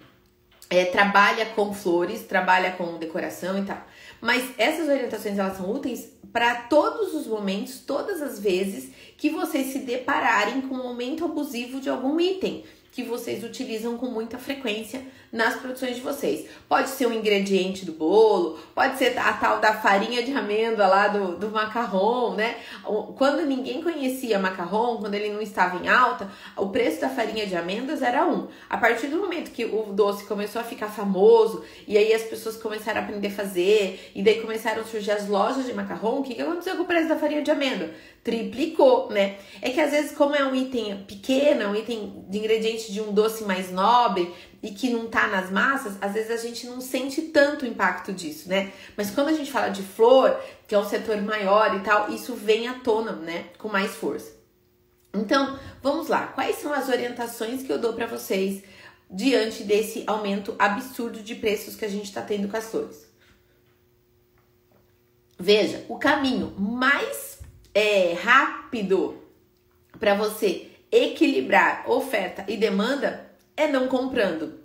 é, 0.69 0.85
trabalha 0.85 1.47
com 1.47 1.73
flores, 1.73 2.25
trabalha 2.25 2.73
com 2.73 2.99
decoração 2.99 3.59
e 3.59 3.65
tal, 3.65 3.83
mas 4.25 4.55
essas 4.57 4.89
orientações 4.89 5.39
elas 5.39 5.59
são 5.59 5.71
úteis 5.71 6.09
para 6.33 6.55
todos 6.55 7.13
os 7.13 7.27
momentos, 7.27 7.81
todas 7.81 8.23
as 8.23 8.39
vezes 8.39 8.91
que 9.19 9.29
vocês 9.29 9.67
se 9.67 9.81
depararem 9.81 10.63
com 10.63 10.77
um 10.77 10.89
aumento 10.89 11.27
abusivo 11.27 11.79
de 11.79 11.91
algum 11.91 12.19
item 12.19 12.65
que 12.91 13.03
vocês 13.03 13.45
utilizam 13.45 13.99
com 13.99 14.07
muita 14.07 14.39
frequência 14.39 15.03
nas 15.35 15.57
produções 15.57 15.97
de 15.97 16.01
vocês. 16.01 16.47
Pode 16.69 16.91
ser 16.91 17.09
um 17.09 17.13
ingrediente 17.13 17.85
do 17.85 17.91
bolo, 17.91 18.57
pode 18.73 18.97
ser 18.97 19.19
a 19.19 19.33
tal 19.33 19.59
da 19.59 19.75
farinha 19.75 20.23
de 20.23 20.33
amêndoa 20.33 20.87
lá 20.87 21.09
do, 21.09 21.37
do 21.37 21.51
macarrão, 21.51 22.37
né? 22.37 22.55
Quando 23.17 23.45
ninguém 23.45 23.83
conhecia 23.83 24.39
macarrão, 24.39 24.99
quando 24.99 25.15
ele 25.15 25.31
não 25.31 25.43
estava 25.43 25.85
em 25.85 25.89
alta, 25.89 26.31
o 26.57 26.69
preço 26.69 27.01
da 27.01 27.09
farinha 27.09 27.47
de 27.49 27.57
amêndoas 27.57 28.01
era 28.01 28.25
um. 28.25 28.47
A 28.71 28.79
partir 28.79 29.09
do 29.09 29.17
momento 29.17 29.51
que 29.51 29.65
o 29.65 29.93
doce 29.93 30.25
começou 30.25 30.61
a 30.61 30.65
ficar 30.65 30.87
famoso, 30.87 31.65
e 31.89 31.99
aí 31.99 32.15
as 32.15 32.23
pessoas 32.23 32.57
começaram 32.57 33.01
a 33.01 33.03
aprender 33.03 33.27
a 33.27 33.33
fazer, 33.33 34.13
e 34.15 34.23
daí 34.23 34.41
começaram 34.41 34.83
a 34.83 34.85
surgir 34.85 35.11
as 35.11 35.29
lojas 35.29 35.67
de 35.67 35.75
macarrão, 35.75 36.21
o 36.21 36.23
que, 36.23 36.37
que 36.37 36.43
aconteceu 36.43 36.77
com 36.77 36.85
o 36.85 36.87
preço 36.87 37.09
da 37.09 37.17
farinha 37.17 37.43
de 37.43 37.51
amêndoa? 37.51 37.91
Triplicou, 38.23 39.11
né? 39.11 39.37
É 39.61 39.69
que 39.71 39.81
às 39.81 39.91
vezes, 39.91 40.13
como 40.13 40.35
é 40.37 40.45
um 40.45 40.55
item 40.55 41.05
pequeno, 41.09 41.71
um 41.71 41.75
item 41.75 42.25
de 42.29 42.39
ingrediente 42.39 42.93
de 42.93 43.01
um 43.01 43.13
doce 43.13 43.45
mais 43.45 43.71
nobre, 43.71 44.33
e 44.65 44.71
que 44.71 44.89
não 44.89 45.09
tá 45.09 45.27
nas 45.27 45.51
massas, 45.51 45.93
às 46.01 46.15
vezes 46.15 46.31
a 46.31 46.39
gente 46.39 46.67
não 46.67 46.81
sente 46.81 47.21
tanto 47.21 47.67
o 47.67 47.69
impacto 47.69 48.15
disso, 48.15 48.49
né? 48.49 48.73
Mas 48.97 49.11
quando 49.11 49.29
a 49.29 49.35
gente 49.35 49.53
fala 49.53 49.69
de 49.69 49.83
flor, 49.83 50.41
que 50.67 50.75
é 50.75 50.79
um 50.79 50.89
setor 50.89 51.21
maior 51.21 51.77
e 51.77 51.81
tal, 51.81 52.11
isso 52.11 52.35
vem 52.35 52.67
à 52.67 52.73
tona, 52.79 53.13
né? 53.13 53.51
Com 53.59 53.69
mais 53.69 53.95
força. 53.95 54.35
Então, 55.13 55.59
vamos 55.83 56.09
lá. 56.09 56.29
Quais 56.29 56.57
são 56.57 56.73
as 56.73 56.89
orientações 56.89 57.63
que 57.63 57.71
eu 57.71 57.79
dou 57.79 57.93
para 57.93 58.07
vocês 58.07 58.65
diante 59.11 59.65
desse 59.65 60.03
aumento 60.07 60.57
absurdo 60.59 61.23
de 61.23 61.35
preços 61.35 61.77
que 61.77 61.85
a 61.85 61.91
gente 61.91 62.07
está 62.07 62.23
tendo 62.23 62.49
com 62.49 62.57
as 62.57 62.65
flores? 62.65 63.07
Veja, 65.39 65.85
o 65.91 65.99
caminho 65.99 66.55
mais 66.59 67.39
é, 67.75 68.15
rápido 68.15 69.23
para 70.01 70.15
você 70.15 70.71
equilibrar 70.91 71.85
oferta 71.87 72.47
e 72.49 72.57
demanda 72.57 73.24
é 73.57 73.67
não 73.67 73.89
comprando. 73.89 74.61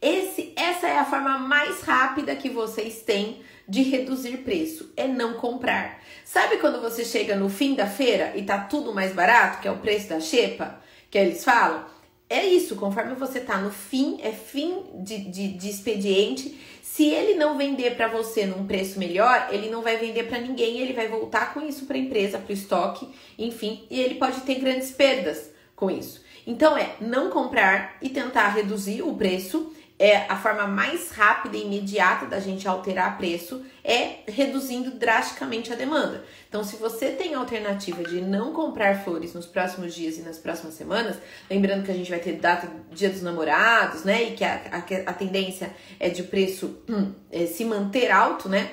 Esse, 0.00 0.52
essa 0.56 0.88
é 0.88 0.98
a 0.98 1.04
forma 1.04 1.38
mais 1.38 1.82
rápida 1.82 2.34
que 2.34 2.48
vocês 2.48 3.02
têm 3.02 3.42
de 3.68 3.82
reduzir 3.82 4.38
preço, 4.38 4.90
é 4.96 5.06
não 5.06 5.34
comprar. 5.34 6.02
Sabe 6.24 6.56
quando 6.56 6.80
você 6.80 7.04
chega 7.04 7.36
no 7.36 7.48
fim 7.48 7.74
da 7.74 7.86
feira 7.86 8.32
e 8.34 8.42
tá 8.42 8.58
tudo 8.58 8.94
mais 8.94 9.12
barato, 9.12 9.60
que 9.60 9.68
é 9.68 9.70
o 9.70 9.78
preço 9.78 10.08
da 10.08 10.20
xepa, 10.20 10.80
que 11.10 11.18
eles 11.18 11.44
falam? 11.44 11.84
É 12.28 12.46
isso, 12.46 12.76
conforme 12.76 13.14
você 13.14 13.40
tá 13.40 13.58
no 13.58 13.70
fim, 13.70 14.18
é 14.22 14.30
fim 14.30 14.84
de, 14.94 15.18
de, 15.18 15.48
de 15.48 15.68
expediente. 15.68 16.58
Se 16.82 17.04
ele 17.08 17.34
não 17.34 17.58
vender 17.58 17.96
para 17.96 18.08
você 18.08 18.46
num 18.46 18.66
preço 18.66 18.98
melhor, 18.98 19.48
ele 19.50 19.68
não 19.68 19.82
vai 19.82 19.96
vender 19.96 20.24
para 20.24 20.40
ninguém, 20.40 20.78
ele 20.78 20.92
vai 20.92 21.08
voltar 21.08 21.52
com 21.52 21.60
isso 21.60 21.86
para 21.86 21.96
a 21.96 22.00
empresa, 22.00 22.38
para 22.38 22.50
o 22.50 22.54
estoque, 22.54 23.08
enfim, 23.38 23.84
e 23.90 24.00
ele 24.00 24.14
pode 24.14 24.40
ter 24.42 24.56
grandes 24.56 24.90
perdas 24.90 25.50
com 25.76 25.90
isso. 25.90 26.22
Então 26.46 26.76
é 26.76 26.96
não 27.00 27.30
comprar 27.30 27.96
e 28.00 28.08
tentar 28.08 28.48
reduzir 28.48 29.02
o 29.02 29.14
preço. 29.14 29.72
É 29.98 30.24
a 30.30 30.36
forma 30.36 30.66
mais 30.66 31.10
rápida 31.10 31.58
e 31.58 31.62
imediata 31.62 32.24
da 32.24 32.40
gente 32.40 32.66
alterar 32.66 33.18
preço 33.18 33.62
é 33.84 34.20
reduzindo 34.26 34.92
drasticamente 34.92 35.70
a 35.72 35.76
demanda. 35.76 36.24
Então, 36.48 36.64
se 36.64 36.76
você 36.76 37.10
tem 37.10 37.34
a 37.34 37.38
alternativa 37.38 38.02
de 38.02 38.18
não 38.20 38.52
comprar 38.54 39.04
flores 39.04 39.34
nos 39.34 39.44
próximos 39.44 39.94
dias 39.94 40.16
e 40.16 40.22
nas 40.22 40.38
próximas 40.38 40.72
semanas, 40.72 41.16
lembrando 41.50 41.84
que 41.84 41.90
a 41.90 41.94
gente 41.94 42.08
vai 42.08 42.18
ter 42.18 42.32
data 42.32 42.66
Dia 42.90 43.10
dos 43.10 43.20
Namorados, 43.20 44.02
né? 44.02 44.22
E 44.22 44.36
que 44.36 44.42
a, 44.42 44.62
a, 44.72 45.10
a 45.10 45.12
tendência 45.12 45.70
é 45.98 46.08
de 46.08 46.22
o 46.22 46.28
preço 46.28 46.78
hum, 46.88 47.12
é, 47.30 47.44
se 47.44 47.62
manter 47.64 48.10
alto, 48.10 48.48
né? 48.48 48.70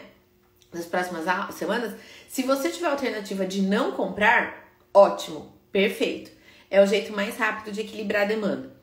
Nas 0.72 0.86
próximas 0.86 1.26
semanas. 1.56 1.94
Se 2.30 2.44
você 2.44 2.70
tiver 2.70 2.88
a 2.88 2.92
alternativa 2.92 3.46
de 3.46 3.62
não 3.62 3.92
comprar, 3.92 4.72
ótimo, 4.94 5.52
perfeito. 5.74 6.37
É 6.70 6.82
o 6.82 6.86
jeito 6.86 7.14
mais 7.14 7.38
rápido 7.38 7.74
de 7.74 7.82
equilibrar 7.82 8.24
a 8.24 8.26
demanda. 8.26 8.78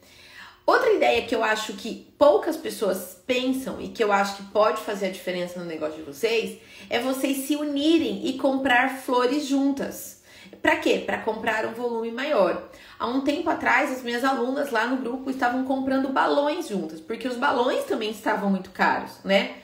Outra 0.66 0.92
ideia 0.92 1.26
que 1.26 1.34
eu 1.34 1.44
acho 1.44 1.74
que 1.74 2.10
poucas 2.18 2.56
pessoas 2.56 3.22
pensam 3.26 3.80
e 3.80 3.88
que 3.88 4.02
eu 4.02 4.10
acho 4.10 4.36
que 4.36 4.42
pode 4.44 4.80
fazer 4.80 5.06
a 5.06 5.10
diferença 5.10 5.60
no 5.60 5.66
negócio 5.66 5.96
de 5.96 6.02
vocês 6.02 6.58
é 6.88 6.98
vocês 6.98 7.46
se 7.46 7.54
unirem 7.54 8.26
e 8.26 8.38
comprar 8.38 8.96
flores 8.96 9.46
juntas. 9.46 10.22
Para 10.62 10.76
quê? 10.76 11.02
Para 11.04 11.18
comprar 11.18 11.66
um 11.66 11.74
volume 11.74 12.10
maior. 12.10 12.70
Há 12.98 13.06
um 13.06 13.20
tempo 13.20 13.50
atrás, 13.50 13.92
as 13.92 14.02
minhas 14.02 14.24
alunas 14.24 14.70
lá 14.70 14.86
no 14.86 14.96
grupo 14.96 15.28
estavam 15.28 15.64
comprando 15.64 16.08
balões 16.08 16.68
juntas, 16.68 17.00
porque 17.00 17.28
os 17.28 17.36
balões 17.36 17.84
também 17.84 18.10
estavam 18.10 18.48
muito 18.48 18.70
caros, 18.70 19.18
né? 19.22 19.56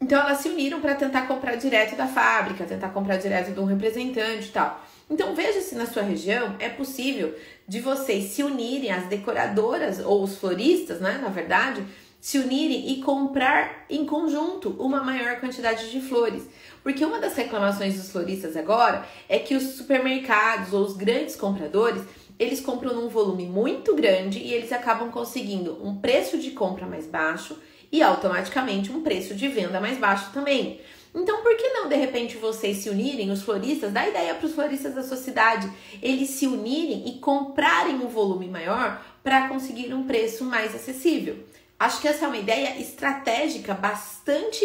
Então 0.00 0.20
elas 0.20 0.38
se 0.38 0.48
uniram 0.48 0.80
para 0.80 0.94
tentar 0.96 1.28
comprar 1.28 1.54
direto 1.54 1.94
da 1.96 2.06
fábrica, 2.08 2.64
tentar 2.64 2.88
comprar 2.88 3.16
direto 3.16 3.52
de 3.52 3.60
um 3.60 3.64
representante 3.64 4.48
e 4.48 4.52
tal. 4.52 4.84
Então 5.10 5.34
veja 5.34 5.60
se 5.60 5.74
na 5.74 5.86
sua 5.86 6.02
região 6.02 6.56
é 6.58 6.68
possível 6.68 7.34
de 7.66 7.80
vocês 7.80 8.30
se 8.32 8.42
unirem, 8.42 8.90
as 8.90 9.06
decoradoras 9.06 10.00
ou 10.00 10.22
os 10.22 10.36
floristas, 10.36 11.00
né, 11.00 11.18
na 11.22 11.28
verdade, 11.28 11.84
se 12.20 12.38
unirem 12.38 12.92
e 12.92 13.02
comprar 13.02 13.86
em 13.88 14.04
conjunto 14.04 14.70
uma 14.78 15.02
maior 15.02 15.40
quantidade 15.40 15.90
de 15.90 16.00
flores. 16.00 16.42
Porque 16.82 17.04
uma 17.04 17.20
das 17.20 17.34
reclamações 17.34 17.96
dos 17.96 18.10
floristas 18.10 18.56
agora 18.56 19.06
é 19.28 19.38
que 19.38 19.54
os 19.54 19.62
supermercados 19.76 20.72
ou 20.72 20.84
os 20.84 20.96
grandes 20.96 21.36
compradores, 21.36 22.02
eles 22.38 22.60
compram 22.60 22.94
num 22.94 23.08
volume 23.08 23.46
muito 23.46 23.94
grande 23.94 24.38
e 24.38 24.52
eles 24.52 24.72
acabam 24.72 25.10
conseguindo 25.10 25.78
um 25.82 25.96
preço 25.96 26.38
de 26.38 26.50
compra 26.50 26.86
mais 26.86 27.06
baixo 27.06 27.56
e 27.90 28.02
automaticamente 28.02 28.92
um 28.92 29.02
preço 29.02 29.34
de 29.34 29.48
venda 29.48 29.80
mais 29.80 29.98
baixo 29.98 30.30
também. 30.32 30.80
Então, 31.14 31.42
por 31.42 31.56
que 31.56 31.68
não 31.70 31.88
de 31.88 31.96
repente 31.96 32.36
vocês 32.36 32.78
se 32.78 32.90
unirem, 32.90 33.30
os 33.30 33.42
floristas, 33.42 33.92
dá 33.92 34.08
ideia 34.08 34.34
para 34.34 34.46
os 34.46 34.54
floristas 34.54 34.94
da 34.94 35.02
sua 35.02 35.16
cidade, 35.16 35.70
eles 36.02 36.30
se 36.30 36.46
unirem 36.46 37.08
e 37.08 37.18
comprarem 37.18 37.96
um 37.96 38.08
volume 38.08 38.48
maior 38.48 39.02
para 39.22 39.48
conseguir 39.48 39.92
um 39.92 40.06
preço 40.06 40.44
mais 40.44 40.74
acessível? 40.74 41.38
Acho 41.78 42.00
que 42.00 42.08
essa 42.08 42.24
é 42.24 42.28
uma 42.28 42.36
ideia 42.36 42.78
estratégica 42.80 43.72
bastante 43.72 44.64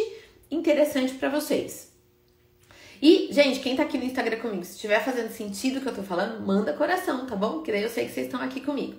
interessante 0.50 1.14
para 1.14 1.30
vocês. 1.30 1.92
E, 3.02 3.28
gente, 3.32 3.60
quem 3.60 3.76
tá 3.76 3.84
aqui 3.84 3.98
no 3.98 4.06
Instagram 4.06 4.38
comigo, 4.38 4.64
se 4.64 4.76
estiver 4.76 5.04
fazendo 5.04 5.30
sentido 5.30 5.78
o 5.78 5.82
que 5.82 5.90
eu 5.90 5.96
tô 5.96 6.04
falando, 6.04 6.46
manda 6.46 6.72
coração, 6.74 7.26
tá 7.26 7.36
bom? 7.36 7.62
Que 7.62 7.72
daí 7.72 7.84
eu 7.84 7.90
sei 7.90 8.06
que 8.06 8.14
vocês 8.14 8.28
estão 8.28 8.42
aqui 8.42 8.62
comigo. 8.62 8.96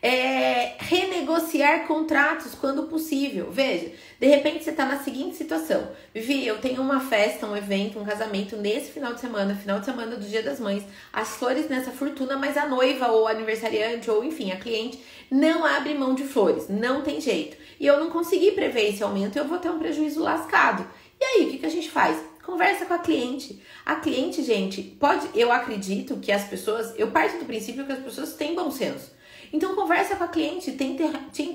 É, 0.00 0.76
renegociar 0.78 1.86
contratos 1.86 2.54
quando 2.54 2.84
possível. 2.84 3.50
Veja, 3.50 3.90
de 4.20 4.26
repente 4.26 4.62
você 4.62 4.70
está 4.70 4.84
na 4.84 4.98
seguinte 4.98 5.36
situação: 5.36 5.88
Vivi, 6.14 6.46
eu 6.46 6.58
tenho 6.58 6.80
uma 6.80 7.00
festa, 7.00 7.46
um 7.46 7.56
evento, 7.56 7.98
um 7.98 8.04
casamento 8.04 8.56
nesse 8.56 8.92
final 8.92 9.12
de 9.12 9.20
semana, 9.20 9.56
final 9.56 9.80
de 9.80 9.86
semana 9.86 10.16
do 10.16 10.24
Dia 10.24 10.42
das 10.42 10.60
Mães, 10.60 10.84
as 11.12 11.36
flores 11.36 11.68
nessa 11.68 11.90
fortuna, 11.90 12.36
mas 12.36 12.56
a 12.56 12.66
noiva 12.66 13.08
ou 13.08 13.26
aniversariante 13.26 14.10
ou 14.10 14.22
enfim, 14.22 14.52
a 14.52 14.56
cliente 14.56 15.02
não 15.30 15.64
abre 15.64 15.94
mão 15.94 16.14
de 16.14 16.24
flores, 16.24 16.68
não 16.68 17.02
tem 17.02 17.20
jeito. 17.20 17.56
E 17.80 17.86
eu 17.86 18.00
não 18.00 18.10
consegui 18.10 18.52
prever 18.52 18.88
esse 18.88 19.02
aumento, 19.02 19.36
eu 19.36 19.46
vou 19.46 19.58
ter 19.58 19.70
um 19.70 19.78
prejuízo 19.78 20.22
lascado. 20.22 20.86
E 21.20 21.24
aí, 21.24 21.46
o 21.46 21.50
que, 21.50 21.58
que 21.58 21.66
a 21.66 21.70
gente 21.70 21.90
faz? 21.90 22.16
Conversa 22.44 22.86
com 22.86 22.94
a 22.94 22.98
cliente. 22.98 23.60
A 23.84 23.96
cliente, 23.96 24.42
gente, 24.42 24.82
pode. 24.82 25.28
Eu 25.34 25.52
acredito 25.52 26.16
que 26.16 26.32
as 26.32 26.44
pessoas. 26.44 26.94
Eu 26.96 27.10
parto 27.10 27.38
do 27.38 27.44
princípio 27.44 27.84
que 27.84 27.92
as 27.92 27.98
pessoas 27.98 28.34
têm 28.34 28.54
bom 28.54 28.70
senso. 28.70 29.17
Então 29.52 29.74
conversa 29.74 30.16
com 30.16 30.24
a 30.24 30.28
cliente, 30.28 30.72
tente, 30.72 31.02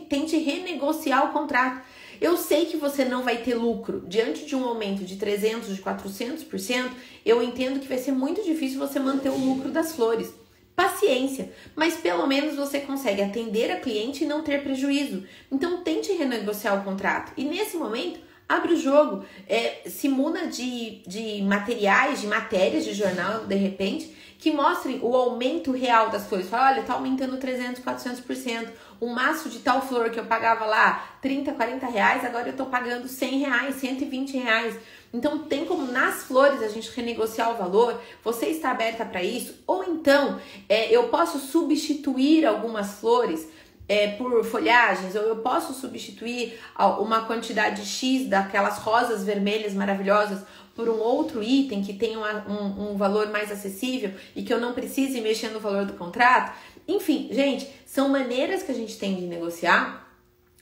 tente 0.10 0.38
renegociar 0.38 1.30
o 1.30 1.34
contrato. 1.34 1.82
Eu 2.22 2.38
sei 2.38 2.66
que 2.66 2.78
você 2.78 3.04
não 3.04 3.24
vai 3.24 3.38
ter 3.38 3.56
lucro. 3.56 4.04
Diante 4.08 4.46
de 4.46 4.56
um 4.56 4.64
aumento 4.64 5.04
de 5.04 5.18
300, 5.18 5.76
de 5.76 5.82
400%, 5.82 6.92
eu 7.26 7.44
entendo 7.44 7.80
que 7.80 7.88
vai 7.88 7.98
ser 7.98 8.12
muito 8.12 8.44
difícil 8.44 8.80
você 8.80 9.00
manter 9.00 9.30
o 9.30 9.38
lucro 9.38 9.70
das 9.70 9.96
flores. 9.96 10.34
Paciência, 10.76 11.52
mas 11.76 11.96
pelo 11.96 12.26
menos 12.26 12.56
você 12.56 12.80
consegue 12.80 13.22
atender 13.22 13.70
a 13.72 13.80
cliente 13.80 14.24
e 14.24 14.28
não 14.28 14.42
ter 14.42 14.64
prejuízo. 14.64 15.24
Então 15.52 15.84
tente 15.84 16.12
renegociar 16.14 16.80
o 16.80 16.84
contrato. 16.84 17.32
E 17.38 17.44
nesse 17.44 17.78
momento, 17.78 18.20
Abre 18.48 18.74
o 18.74 18.78
jogo, 18.80 19.26
é, 19.48 19.82
se 19.88 20.10
muna 20.10 20.48
de, 20.48 21.02
de 21.08 21.42
materiais, 21.42 22.22
de 22.22 22.28
matérias 22.28 22.84
de 22.84 22.94
jornal, 22.94 23.46
de 23.46 23.56
repente, 23.56 24.14
que 24.44 24.52
mostrem 24.52 25.00
o 25.02 25.16
aumento 25.16 25.72
real 25.72 26.10
das 26.10 26.28
flores. 26.28 26.50
Fala, 26.50 26.72
olha, 26.72 26.84
tá 26.84 26.96
aumentando 26.96 27.38
300, 27.38 27.82
400%. 27.82 28.68
Um 29.02 29.14
maço 29.14 29.48
de 29.48 29.60
tal 29.60 29.82
flor 29.82 30.10
que 30.10 30.20
eu 30.20 30.26
pagava 30.26 30.66
lá 30.66 31.16
30, 31.22 31.54
40 31.54 31.86
reais, 31.86 32.26
agora 32.26 32.50
eu 32.50 32.54
tô 32.54 32.66
pagando 32.66 33.08
100 33.08 33.40
reais, 33.40 33.76
120 33.76 34.36
reais. 34.36 34.76
Então, 35.14 35.40
tem 35.40 35.64
como 35.64 35.90
nas 35.90 36.24
flores 36.24 36.62
a 36.62 36.68
gente 36.68 36.92
renegociar 36.94 37.52
o 37.52 37.56
valor? 37.56 37.98
Você 38.22 38.48
está 38.48 38.72
aberta 38.72 39.06
para 39.06 39.24
isso? 39.24 39.64
Ou 39.66 39.86
então, 39.86 40.38
é, 40.68 40.94
eu 40.94 41.08
posso 41.08 41.40
substituir 41.40 42.46
algumas 42.46 43.00
flores 43.00 43.48
é, 43.88 44.10
por 44.10 44.44
folhagens, 44.46 45.16
ou 45.16 45.24
eu 45.24 45.38
posso 45.38 45.74
substituir 45.74 46.60
uma 47.00 47.26
quantidade 47.26 47.86
X 47.86 48.28
daquelas 48.28 48.78
rosas 48.78 49.24
vermelhas 49.24 49.74
maravilhosas 49.74 50.40
por 50.76 50.90
um 50.90 51.00
outro 51.00 51.44
item 51.44 51.84
que 51.84 51.94
tenha 51.94 52.18
uma, 52.18 52.48
um, 52.48 52.92
um 52.92 52.98
valor 52.98 53.30
mais 53.30 53.52
acessível 53.52 54.12
e 54.36 54.42
que 54.42 54.54
eu 54.54 54.60
não 54.60 54.74
precise 54.74 55.22
mexer 55.22 55.50
no 55.50 55.60
valor 55.60 55.86
do 55.86 55.94
contrato. 55.94 56.56
Enfim, 56.88 57.30
gente, 57.32 57.70
são 57.86 58.10
maneiras 58.10 58.64
que 58.64 58.72
a 58.72 58.76
gente 58.76 58.98
tem 58.98 59.16
de 59.16 59.26
negociar 59.28 60.08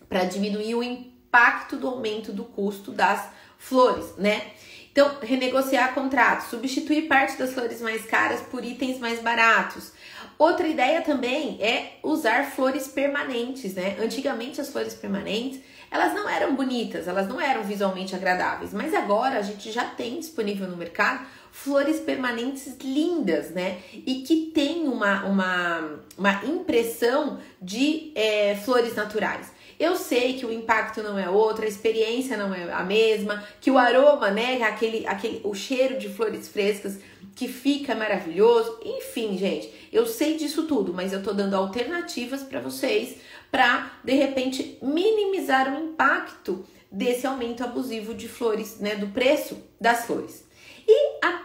para 0.10 0.26
diminuir 0.26 0.76
o 0.76 0.84
impacto 0.84 1.78
do 1.78 1.88
aumento 1.88 2.34
do 2.34 2.44
custo 2.44 2.92
das 2.92 3.30
flores, 3.58 4.18
né? 4.18 4.52
Então, 4.92 5.20
renegociar 5.22 5.94
contratos, 5.94 6.48
substituir 6.48 7.04
parte 7.04 7.38
das 7.38 7.54
flores 7.54 7.80
mais 7.80 8.04
caras 8.04 8.42
por 8.42 8.66
itens 8.66 9.00
mais 9.00 9.22
baratos. 9.22 9.94
Outra 10.42 10.68
ideia 10.68 11.04
também 11.04 11.60
é 11.62 12.00
usar 12.02 12.46
flores 12.46 12.88
permanentes, 12.88 13.76
né? 13.76 13.96
Antigamente 14.00 14.60
as 14.60 14.72
flores 14.72 14.96
permanentes, 14.96 15.62
elas 15.92 16.16
não 16.16 16.28
eram 16.28 16.56
bonitas, 16.56 17.08
elas 17.08 17.28
não 17.28 17.40
eram 17.40 17.62
visualmente 17.64 18.16
agradáveis, 18.16 18.74
mas 18.74 18.92
agora 18.96 19.38
a 19.38 19.44
gente 19.44 19.72
já 19.72 19.86
tem 19.86 20.18
disponível 20.18 20.68
no 20.68 20.76
mercado 20.76 21.28
flores 21.52 22.00
permanentes 22.00 22.76
lindas, 22.82 23.52
né? 23.52 23.82
E 23.94 24.24
que 24.24 24.48
tem 24.52 24.88
uma, 24.88 25.26
uma, 25.26 26.00
uma 26.18 26.44
impressão 26.44 27.38
de 27.62 28.12
é, 28.16 28.56
flores 28.56 28.96
naturais. 28.96 29.52
Eu 29.82 29.96
sei 29.96 30.34
que 30.34 30.46
o 30.46 30.54
impacto 30.54 31.02
não 31.02 31.18
é 31.18 31.28
outro, 31.28 31.66
a 31.66 31.68
experiência 31.68 32.38
não 32.38 32.54
é 32.54 32.72
a 32.72 32.84
mesma, 32.84 33.44
que 33.60 33.72
o 33.72 33.80
aroma, 33.80 34.30
né, 34.30 34.62
aquele, 34.62 35.08
aquele, 35.08 35.42
o 35.44 35.56
cheiro 35.56 35.98
de 35.98 36.08
flores 36.08 36.48
frescas 36.48 37.00
que 37.34 37.48
fica 37.48 37.96
maravilhoso. 37.96 38.80
Enfim, 38.86 39.36
gente, 39.40 39.74
eu 39.92 40.06
sei 40.06 40.38
disso 40.38 40.68
tudo, 40.68 40.94
mas 40.94 41.14
eu 41.14 41.24
tô 41.24 41.34
dando 41.34 41.56
alternativas 41.56 42.44
para 42.44 42.60
vocês 42.60 43.16
para 43.50 43.92
de 44.04 44.14
repente 44.14 44.78
minimizar 44.84 45.74
o 45.74 45.84
impacto 45.84 46.64
desse 46.92 47.26
aumento 47.26 47.64
abusivo 47.64 48.14
de 48.14 48.28
flores, 48.28 48.80
né, 48.80 48.96
do 48.96 49.08
preço 49.08 49.58
das 49.80 50.06
flores. 50.06 50.46
E 50.88 51.26
a 51.26 51.40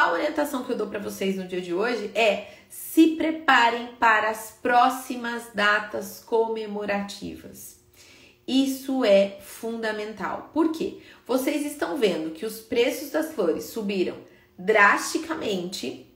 principal 0.00 0.12
orientação 0.12 0.64
que 0.64 0.72
eu 0.72 0.76
dou 0.76 0.86
para 0.86 0.98
vocês 0.98 1.36
no 1.36 1.46
dia 1.46 1.60
de 1.60 1.74
hoje 1.74 2.10
é 2.14 2.48
se 2.70 3.16
preparem 3.16 3.88
para 3.98 4.30
as 4.30 4.56
próximas 4.62 5.50
datas 5.54 6.24
comemorativas. 6.24 7.78
Isso 8.48 9.04
é 9.04 9.38
fundamental. 9.42 10.50
Por 10.54 10.72
quê? 10.72 10.98
Vocês 11.26 11.66
estão 11.66 11.98
vendo 11.98 12.30
que 12.30 12.46
os 12.46 12.60
preços 12.60 13.10
das 13.10 13.32
flores 13.32 13.64
subiram 13.64 14.16
drasticamente 14.58 16.06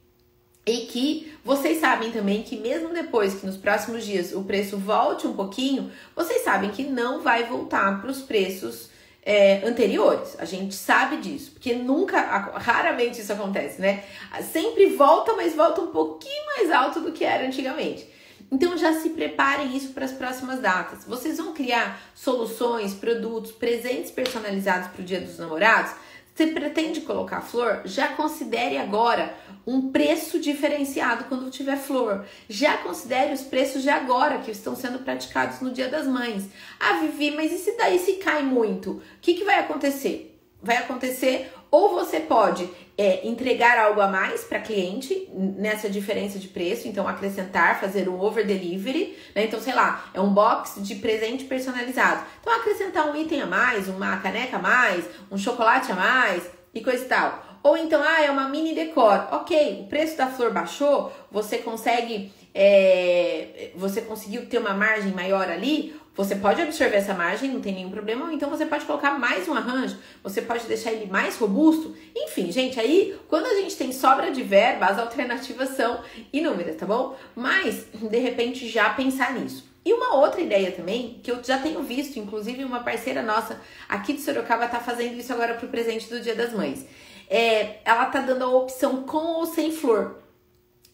e 0.64 0.86
que 0.86 1.34
vocês 1.44 1.78
sabem 1.78 2.10
também 2.10 2.42
que 2.42 2.56
mesmo 2.56 2.88
depois 2.88 3.34
que 3.34 3.46
nos 3.46 3.58
próximos 3.58 4.06
dias 4.06 4.32
o 4.32 4.44
preço 4.44 4.78
volte 4.78 5.26
um 5.26 5.34
pouquinho, 5.34 5.92
vocês 6.16 6.42
sabem 6.42 6.70
que 6.70 6.84
não 6.84 7.20
vai 7.20 7.44
voltar 7.44 8.00
para 8.00 8.10
os 8.10 8.22
preços 8.22 8.88
é, 9.24 9.66
anteriores. 9.66 10.36
A 10.38 10.44
gente 10.44 10.74
sabe 10.74 11.16
disso, 11.16 11.52
porque 11.52 11.74
nunca, 11.74 12.20
raramente 12.20 13.20
isso 13.20 13.32
acontece, 13.32 13.80
né? 13.80 14.04
Sempre 14.52 14.86
volta, 14.94 15.34
mas 15.34 15.54
volta 15.54 15.80
um 15.80 15.88
pouquinho 15.88 16.46
mais 16.56 16.70
alto 16.70 17.00
do 17.00 17.12
que 17.12 17.24
era 17.24 17.46
antigamente. 17.46 18.12
Então 18.52 18.76
já 18.76 18.92
se 18.92 19.10
preparem 19.10 19.74
isso 19.76 19.92
para 19.92 20.04
as 20.04 20.12
próximas 20.12 20.60
datas. 20.60 21.04
Vocês 21.04 21.38
vão 21.38 21.54
criar 21.54 22.00
soluções, 22.14 22.94
produtos, 22.94 23.50
presentes 23.50 24.10
personalizados 24.10 24.88
para 24.88 25.00
o 25.00 25.04
Dia 25.04 25.20
dos 25.20 25.38
Namorados 25.38 25.92
você 26.34 26.48
pretende 26.48 27.02
colocar 27.02 27.40
flor? 27.40 27.82
Já 27.84 28.08
considere 28.08 28.76
agora 28.76 29.32
um 29.64 29.92
preço 29.92 30.40
diferenciado 30.40 31.24
quando 31.24 31.48
tiver 31.48 31.76
flor. 31.76 32.24
Já 32.48 32.76
considere 32.78 33.32
os 33.32 33.42
preços 33.42 33.82
de 33.82 33.88
agora 33.88 34.38
que 34.38 34.50
estão 34.50 34.74
sendo 34.74 34.98
praticados 34.98 35.60
no 35.60 35.70
Dia 35.70 35.88
das 35.88 36.08
Mães. 36.08 36.48
Ah, 36.80 36.94
Vivi, 36.94 37.30
mas 37.30 37.52
e 37.52 37.58
se 37.58 37.76
daí 37.76 38.00
se 38.00 38.14
cai 38.14 38.42
muito? 38.42 38.90
O 38.90 39.02
que, 39.20 39.34
que 39.34 39.44
vai 39.44 39.60
acontecer? 39.60 40.36
Vai 40.60 40.78
acontecer 40.78 41.52
ou 41.70 41.94
você 41.94 42.18
pode 42.18 42.68
é, 42.96 43.26
entregar 43.26 43.78
algo 43.78 44.00
a 44.00 44.06
mais 44.06 44.44
para 44.44 44.60
cliente 44.60 45.28
nessa 45.34 45.90
diferença 45.90 46.38
de 46.38 46.48
preço, 46.48 46.86
então 46.86 47.08
acrescentar, 47.08 47.80
fazer 47.80 48.08
um 48.08 48.20
over 48.20 48.46
delivery, 48.46 49.16
né? 49.34 49.44
Então, 49.44 49.60
sei 49.60 49.74
lá, 49.74 50.10
é 50.14 50.20
um 50.20 50.32
box 50.32 50.80
de 50.80 50.96
presente 50.96 51.44
personalizado. 51.44 52.24
Então, 52.40 52.52
acrescentar 52.54 53.10
um 53.10 53.16
item 53.16 53.42
a 53.42 53.46
mais, 53.46 53.88
uma 53.88 54.16
caneca 54.18 54.56
a 54.56 54.60
mais, 54.60 55.04
um 55.30 55.36
chocolate 55.36 55.90
a 55.90 55.94
mais 55.96 56.48
e 56.72 56.80
coisa 56.80 57.04
e 57.04 57.08
tal. 57.08 57.42
Ou 57.64 57.76
então, 57.76 58.02
ah, 58.02 58.22
é 58.22 58.30
uma 58.30 58.48
mini 58.48 58.74
decor. 58.74 59.26
Ok, 59.32 59.84
o 59.84 59.88
preço 59.88 60.16
da 60.16 60.26
flor 60.26 60.52
baixou, 60.52 61.10
você 61.32 61.58
consegue, 61.58 62.30
é, 62.54 63.70
você 63.74 64.02
conseguiu 64.02 64.46
ter 64.46 64.58
uma 64.58 64.74
margem 64.74 65.12
maior 65.12 65.48
ali, 65.48 65.98
você 66.16 66.36
pode 66.36 66.62
absorver 66.62 66.96
essa 66.96 67.12
margem, 67.12 67.50
não 67.50 67.60
tem 67.60 67.74
nenhum 67.74 67.90
problema, 67.90 68.26
ou 68.26 68.32
então 68.32 68.48
você 68.48 68.64
pode 68.64 68.84
colocar 68.84 69.18
mais 69.18 69.48
um 69.48 69.54
arranjo, 69.54 69.96
você 70.22 70.40
pode 70.40 70.66
deixar 70.66 70.92
ele 70.92 71.10
mais 71.10 71.36
robusto. 71.36 71.96
Enfim, 72.14 72.52
gente, 72.52 72.78
aí 72.78 73.18
quando 73.28 73.46
a 73.46 73.54
gente 73.54 73.76
tem 73.76 73.92
sobra 73.92 74.30
de 74.30 74.42
verba, 74.42 74.86
as 74.86 74.98
alternativas 74.98 75.70
são 75.70 76.00
inúmeras, 76.32 76.76
tá 76.76 76.86
bom? 76.86 77.16
Mas, 77.34 77.86
de 77.92 78.18
repente, 78.18 78.68
já 78.68 78.90
pensar 78.90 79.32
nisso. 79.32 79.74
E 79.84 79.92
uma 79.92 80.14
outra 80.14 80.40
ideia 80.40 80.72
também, 80.72 81.20
que 81.22 81.30
eu 81.30 81.42
já 81.44 81.58
tenho 81.58 81.82
visto, 81.82 82.18
inclusive 82.18 82.64
uma 82.64 82.80
parceira 82.80 83.22
nossa 83.22 83.60
aqui 83.88 84.14
de 84.14 84.22
Sorocaba 84.22 84.66
tá 84.66 84.80
fazendo 84.80 85.18
isso 85.18 85.32
agora 85.32 85.54
pro 85.54 85.68
presente 85.68 86.08
do 86.08 86.20
Dia 86.20 86.34
das 86.34 86.54
Mães. 86.54 86.86
É, 87.28 87.80
ela 87.84 88.06
tá 88.06 88.20
dando 88.20 88.44
a 88.44 88.48
opção 88.48 89.02
com 89.02 89.18
ou 89.18 89.46
sem 89.46 89.72
flor, 89.72 90.16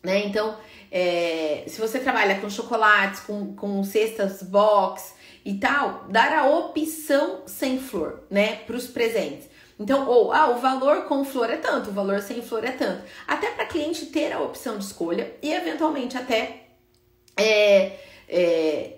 né? 0.03 0.27
Então, 0.27 0.57
é, 0.91 1.65
se 1.67 1.81
você 1.81 1.99
trabalha 1.99 2.41
com 2.41 2.51
chocolates, 2.51 3.21
com, 3.21 3.55
com 3.55 3.85
cestas 3.85 4.43
box 4.43 5.15
e 5.45 5.55
tal, 5.55 6.07
dar 6.09 6.33
a 6.33 6.49
opção 6.49 7.43
sem 7.47 7.79
flor, 7.79 8.25
né, 8.31 8.57
para 8.67 8.77
os 8.77 8.87
presentes. 8.87 9.49
Então, 9.79 10.07
ou, 10.07 10.33
ah, 10.33 10.51
o 10.51 10.59
valor 10.59 11.05
com 11.05 11.25
flor 11.25 11.49
é 11.49 11.57
tanto, 11.57 11.89
o 11.91 11.93
valor 11.93 12.21
sem 12.21 12.43
flor 12.43 12.65
é 12.65 12.73
tanto. 12.73 13.03
Até 13.27 13.51
para 13.51 13.65
cliente 13.65 14.07
ter 14.07 14.33
a 14.33 14.41
opção 14.41 14.77
de 14.77 14.85
escolha 14.85 15.35
e, 15.43 15.53
eventualmente, 15.53 16.19
até 16.19 16.67
é, 17.35 17.99
é, 18.29 18.97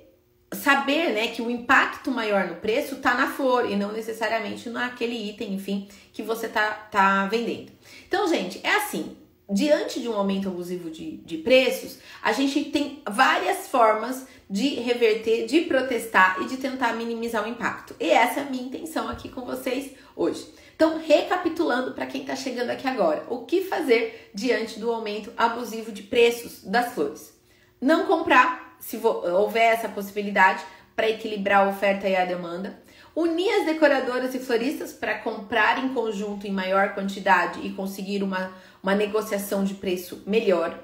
saber 0.53 1.11
né, 1.13 1.29
que 1.29 1.41
o 1.41 1.49
impacto 1.49 2.11
maior 2.11 2.49
no 2.49 2.57
preço 2.57 2.97
está 2.97 3.15
na 3.15 3.29
flor 3.29 3.71
e 3.71 3.77
não 3.77 3.93
necessariamente 3.93 4.69
naquele 4.71 5.31
item, 5.31 5.55
enfim, 5.55 5.89
que 6.13 6.23
você 6.23 6.49
tá, 6.49 6.73
tá 6.91 7.27
vendendo. 7.27 7.71
Então, 8.09 8.27
gente, 8.27 8.61
é 8.65 8.75
assim 8.75 9.17
diante 9.51 10.01
de 10.01 10.09
um 10.09 10.15
aumento 10.15 10.49
abusivo 10.49 10.91
de, 10.91 11.19
de 11.19 11.39
preços, 11.39 11.99
a 12.23 12.33
gente 12.33 12.65
tem 12.67 13.03
várias 13.09 13.69
formas 13.69 14.27
de 14.49 14.75
reverter, 14.81 15.47
de 15.47 15.63
protestar 15.63 16.37
e 16.43 16.47
de 16.47 16.57
tentar 16.57 16.95
minimizar 16.95 17.45
o 17.45 17.49
impacto. 17.49 17.95
E 17.99 18.11
essa 18.11 18.41
é 18.41 18.43
a 18.43 18.51
minha 18.51 18.65
intenção 18.65 19.09
aqui 19.09 19.29
com 19.29 19.43
vocês 19.43 19.93
hoje. 20.15 20.47
Então, 20.75 20.99
recapitulando 20.99 21.93
para 21.93 22.07
quem 22.07 22.23
está 22.23 22.35
chegando 22.35 22.71
aqui 22.71 22.87
agora, 22.87 23.25
o 23.31 23.45
que 23.45 23.63
fazer 23.63 24.31
diante 24.35 24.79
do 24.79 24.91
aumento 24.91 25.33
abusivo 25.37 25.93
de 25.93 26.03
preços 26.03 26.65
das 26.65 26.93
flores? 26.93 27.33
Não 27.81 28.07
comprar, 28.07 28.77
se 28.81 28.97
houver 28.97 29.75
essa 29.75 29.89
possibilidade, 29.89 30.63
para 30.95 31.09
equilibrar 31.09 31.67
a 31.67 31.71
oferta 31.71 32.09
e 32.09 32.15
a 32.15 32.25
demanda. 32.25 32.82
Unir 33.15 33.61
as 33.61 33.67
decoradoras 33.67 34.35
e 34.35 34.39
floristas 34.39 34.93
para 34.93 35.19
comprar 35.19 35.85
em 35.85 35.93
conjunto 35.93 36.47
em 36.47 36.53
maior 36.53 36.95
quantidade 36.95 37.61
e 37.67 37.73
conseguir 37.75 38.23
uma 38.23 38.53
uma 38.83 38.95
negociação 38.95 39.63
de 39.63 39.75
preço 39.75 40.23
melhor, 40.27 40.77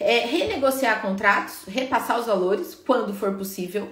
é, 0.00 0.20
renegociar 0.20 1.00
contratos, 1.00 1.62
repassar 1.66 2.18
os 2.18 2.26
valores 2.26 2.74
quando 2.74 3.14
for 3.14 3.34
possível, 3.34 3.88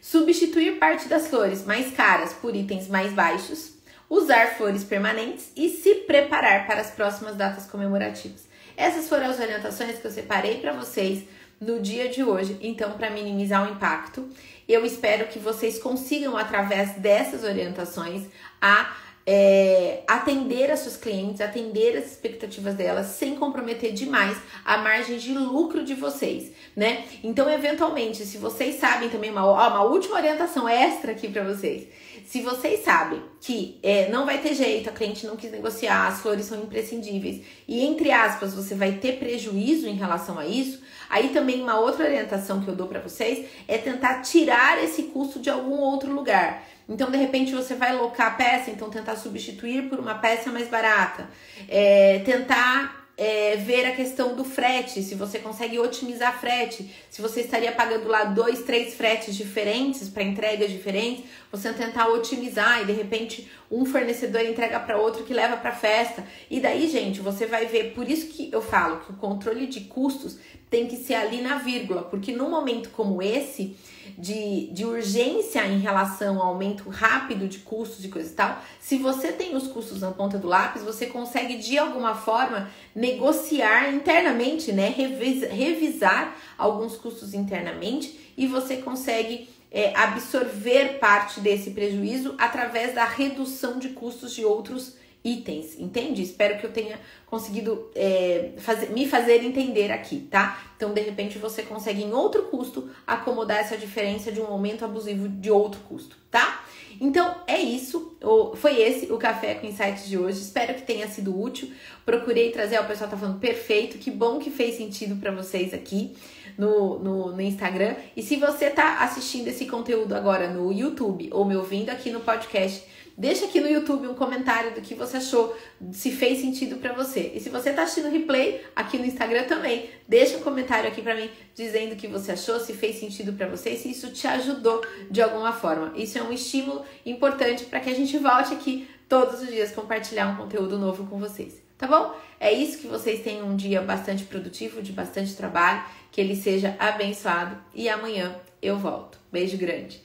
substituir 0.00 0.78
parte 0.78 1.08
das 1.08 1.28
flores 1.28 1.64
mais 1.64 1.94
caras 1.94 2.34
por 2.34 2.54
itens 2.54 2.88
mais 2.88 3.12
baixos, 3.12 3.72
usar 4.08 4.54
flores 4.56 4.84
permanentes 4.84 5.50
e 5.56 5.70
se 5.70 5.94
preparar 6.06 6.66
para 6.66 6.82
as 6.82 6.90
próximas 6.90 7.36
datas 7.36 7.66
comemorativas. 7.66 8.44
Essas 8.76 9.08
foram 9.08 9.26
as 9.26 9.40
orientações 9.40 9.98
que 9.98 10.06
eu 10.06 10.10
separei 10.10 10.60
para 10.60 10.72
vocês 10.72 11.24
no 11.60 11.80
dia 11.80 12.08
de 12.08 12.22
hoje, 12.22 12.58
então, 12.60 12.92
para 12.92 13.10
minimizar 13.10 13.68
o 13.68 13.72
impacto. 13.72 14.28
Eu 14.68 14.84
espero 14.84 15.28
que 15.28 15.38
vocês 15.38 15.78
consigam, 15.78 16.36
através 16.36 16.92
dessas 16.96 17.44
orientações, 17.44 18.24
a 18.60 18.92
é, 19.26 20.02
atender 20.06 20.70
as 20.70 20.80
suas 20.80 20.96
clientes, 20.96 21.40
atender 21.40 21.96
as 21.96 22.12
expectativas 22.12 22.74
delas, 22.74 23.06
sem 23.06 23.36
comprometer 23.36 23.92
demais 23.92 24.36
a 24.64 24.78
margem 24.78 25.16
de 25.16 25.32
lucro 25.32 25.84
de 25.84 25.94
vocês, 25.94 26.52
né? 26.76 27.04
Então, 27.22 27.50
eventualmente, 27.50 28.24
se 28.24 28.36
vocês 28.36 28.78
sabem 28.78 29.08
também, 29.08 29.30
uma, 29.30 29.46
ó, 29.46 29.68
uma 29.68 29.84
última 29.84 30.16
orientação 30.16 30.68
extra 30.68 31.12
aqui 31.12 31.28
para 31.28 31.42
vocês. 31.42 31.86
Se 32.26 32.40
vocês 32.40 32.80
sabem 32.80 33.22
que 33.40 33.78
é, 33.82 34.08
não 34.08 34.24
vai 34.24 34.38
ter 34.38 34.54
jeito, 34.54 34.88
a 34.88 34.92
cliente 34.92 35.26
não 35.26 35.36
quis 35.36 35.50
negociar, 35.50 36.08
as 36.08 36.20
flores 36.20 36.46
são 36.46 36.62
imprescindíveis 36.62 37.42
e, 37.68 37.84
entre 37.84 38.10
aspas, 38.10 38.54
você 38.54 38.74
vai 38.74 38.92
ter 38.92 39.18
prejuízo 39.18 39.86
em 39.86 39.94
relação 39.94 40.38
a 40.38 40.46
isso, 40.46 40.82
aí 41.08 41.28
também 41.30 41.62
uma 41.62 41.78
outra 41.78 42.06
orientação 42.06 42.62
que 42.62 42.68
eu 42.68 42.74
dou 42.74 42.86
para 42.86 43.00
vocês 43.00 43.46
é 43.68 43.76
tentar 43.76 44.22
tirar 44.22 44.82
esse 44.82 45.04
custo 45.04 45.38
de 45.38 45.50
algum 45.50 45.78
outro 45.80 46.12
lugar. 46.12 46.66
Então, 46.88 47.10
de 47.10 47.16
repente, 47.16 47.52
você 47.52 47.74
vai 47.74 47.96
locar 47.96 48.28
a 48.28 48.30
peça, 48.32 48.70
então 48.70 48.90
tentar 48.90 49.16
substituir 49.16 49.88
por 49.88 49.98
uma 49.98 50.16
peça 50.16 50.50
mais 50.50 50.68
barata. 50.68 51.28
É, 51.68 52.18
tentar 52.20 53.03
é, 53.16 53.56
ver 53.56 53.86
a 53.86 53.94
questão 53.94 54.34
do 54.34 54.44
frete, 54.44 55.02
se 55.02 55.14
você 55.14 55.38
consegue 55.38 55.78
otimizar 55.78 56.40
frete, 56.40 56.92
se 57.08 57.22
você 57.22 57.42
estaria 57.42 57.70
pagando 57.70 58.08
lá 58.08 58.24
dois, 58.24 58.62
três 58.62 58.94
fretes 58.94 59.36
diferentes 59.36 60.08
para 60.08 60.24
entregas 60.24 60.70
diferentes, 60.70 61.24
você 61.50 61.72
tentar 61.72 62.08
otimizar 62.08 62.82
e 62.82 62.86
de 62.86 62.92
repente 62.92 63.48
um 63.70 63.84
fornecedor 63.84 64.42
entrega 64.42 64.80
para 64.80 64.98
outro 64.98 65.24
que 65.24 65.32
leva 65.32 65.56
para 65.56 65.72
festa. 65.72 66.26
E 66.50 66.60
daí, 66.60 66.88
gente, 66.88 67.20
você 67.20 67.46
vai 67.46 67.66
ver, 67.66 67.94
por 67.94 68.08
isso 68.08 68.26
que 68.26 68.50
eu 68.52 68.60
falo 68.60 69.00
que 69.00 69.12
o 69.12 69.16
controle 69.16 69.66
de 69.66 69.82
custos 69.82 70.36
tem 70.68 70.88
que 70.88 70.96
ser 70.96 71.14
ali 71.14 71.40
na 71.40 71.58
vírgula, 71.58 72.02
porque 72.02 72.32
num 72.32 72.50
momento 72.50 72.90
como 72.90 73.22
esse, 73.22 73.76
de, 74.18 74.68
de 74.72 74.84
urgência 74.84 75.64
em 75.66 75.78
relação 75.78 76.40
ao 76.40 76.48
aumento 76.48 76.88
rápido 76.88 77.48
de 77.48 77.58
custos 77.58 78.04
e 78.04 78.08
coisa 78.08 78.30
e 78.30 78.34
tal, 78.34 78.62
se 78.80 78.98
você 78.98 79.32
tem 79.32 79.56
os 79.56 79.66
custos 79.68 80.00
na 80.00 80.10
ponta 80.10 80.36
do 80.36 80.48
lápis, 80.48 80.82
você 80.82 81.06
consegue 81.06 81.56
de 81.56 81.78
alguma 81.78 82.14
forma 82.14 82.70
negociar 83.04 83.92
internamente, 83.92 84.72
né? 84.72 84.88
Revis, 84.88 85.42
revisar 85.50 86.36
alguns 86.56 86.96
custos 86.96 87.34
internamente 87.34 88.32
e 88.36 88.46
você 88.46 88.78
consegue 88.78 89.48
é, 89.70 89.94
absorver 89.94 90.98
parte 90.98 91.40
desse 91.40 91.70
prejuízo 91.72 92.34
através 92.38 92.94
da 92.94 93.04
redução 93.04 93.78
de 93.78 93.90
custos 93.90 94.34
de 94.34 94.44
outros 94.44 94.96
itens, 95.22 95.78
entende? 95.78 96.22
Espero 96.22 96.58
que 96.58 96.66
eu 96.66 96.72
tenha 96.72 96.98
conseguido 97.26 97.90
é, 97.94 98.52
fazer, 98.58 98.90
me 98.90 99.08
fazer 99.08 99.42
entender 99.42 99.90
aqui, 99.90 100.20
tá? 100.30 100.62
Então, 100.76 100.92
de 100.92 101.00
repente, 101.00 101.38
você 101.38 101.62
consegue 101.62 102.02
em 102.02 102.12
outro 102.12 102.44
custo 102.44 102.90
acomodar 103.06 103.58
essa 103.58 103.76
diferença 103.76 104.30
de 104.30 104.40
um 104.40 104.46
aumento 104.46 104.84
abusivo 104.84 105.28
de 105.28 105.50
outro 105.50 105.80
custo, 105.88 106.16
tá? 106.30 106.64
Então, 107.00 107.42
é 107.46 107.60
isso. 107.60 108.16
Foi 108.56 108.80
esse 108.80 109.12
o 109.12 109.16
Café 109.18 109.54
com 109.54 109.66
Insights 109.66 110.08
de 110.08 110.18
hoje. 110.18 110.40
Espero 110.40 110.74
que 110.74 110.82
tenha 110.82 111.06
sido 111.08 111.38
útil. 111.38 111.70
Procurei 112.04 112.50
trazer, 112.50 112.78
o 112.80 112.84
pessoal 112.84 113.10
tá 113.10 113.16
falando 113.16 113.38
perfeito. 113.38 113.98
Que 113.98 114.10
bom 114.10 114.38
que 114.38 114.50
fez 114.50 114.76
sentido 114.76 115.16
para 115.16 115.30
vocês 115.30 115.74
aqui 115.74 116.14
no, 116.56 116.98
no, 116.98 117.32
no, 117.32 117.40
Instagram. 117.40 117.94
E 118.16 118.22
se 118.22 118.36
você 118.36 118.70
tá 118.70 119.00
assistindo 119.00 119.48
esse 119.48 119.66
conteúdo 119.66 120.14
agora 120.14 120.48
no 120.48 120.72
YouTube 120.72 121.28
ou 121.32 121.44
me 121.44 121.56
ouvindo 121.56 121.90
aqui 121.90 122.10
no 122.10 122.20
podcast, 122.20 122.84
Deixa 123.16 123.44
aqui 123.44 123.60
no 123.60 123.68
YouTube 123.68 124.08
um 124.08 124.14
comentário 124.14 124.74
do 124.74 124.80
que 124.80 124.94
você 124.94 125.18
achou, 125.18 125.56
se 125.92 126.10
fez 126.10 126.40
sentido 126.40 126.78
para 126.78 126.92
você. 126.92 127.30
E 127.34 127.40
se 127.40 127.48
você 127.48 127.72
tá 127.72 127.84
assistindo 127.84 128.10
replay 128.10 128.60
aqui 128.74 128.98
no 128.98 129.04
Instagram 129.04 129.44
também, 129.44 129.88
deixa 130.08 130.36
um 130.36 130.40
comentário 130.40 130.88
aqui 130.88 131.00
para 131.00 131.14
mim 131.14 131.30
dizendo 131.54 131.92
o 131.92 131.96
que 131.96 132.08
você 132.08 132.32
achou, 132.32 132.58
se 132.58 132.72
fez 132.72 132.96
sentido 132.96 133.32
para 133.32 133.46
você, 133.46 133.76
se 133.76 133.88
isso 133.88 134.10
te 134.10 134.26
ajudou 134.26 134.84
de 135.10 135.22
alguma 135.22 135.52
forma. 135.52 135.92
Isso 135.94 136.18
é 136.18 136.22
um 136.22 136.32
estímulo 136.32 136.84
importante 137.06 137.64
para 137.66 137.78
que 137.78 137.88
a 137.88 137.94
gente 137.94 138.18
volte 138.18 138.52
aqui 138.52 138.88
todos 139.08 139.42
os 139.42 139.48
dias 139.48 139.70
compartilhar 139.70 140.26
um 140.28 140.36
conteúdo 140.36 140.76
novo 140.76 141.06
com 141.06 141.18
vocês. 141.18 141.62
Tá 141.78 141.86
bom? 141.86 142.14
É 142.40 142.52
isso 142.52 142.78
que 142.78 142.86
vocês 142.86 143.22
tenham 143.22 143.48
um 143.48 143.56
dia 143.56 143.80
bastante 143.80 144.24
produtivo, 144.24 144.82
de 144.82 144.92
bastante 144.92 145.34
trabalho, 145.34 145.84
que 146.10 146.20
ele 146.20 146.36
seja 146.36 146.76
abençoado 146.78 147.56
e 147.72 147.88
amanhã 147.88 148.34
eu 148.60 148.76
volto. 148.76 149.18
Beijo 149.30 149.56
grande. 149.56 150.03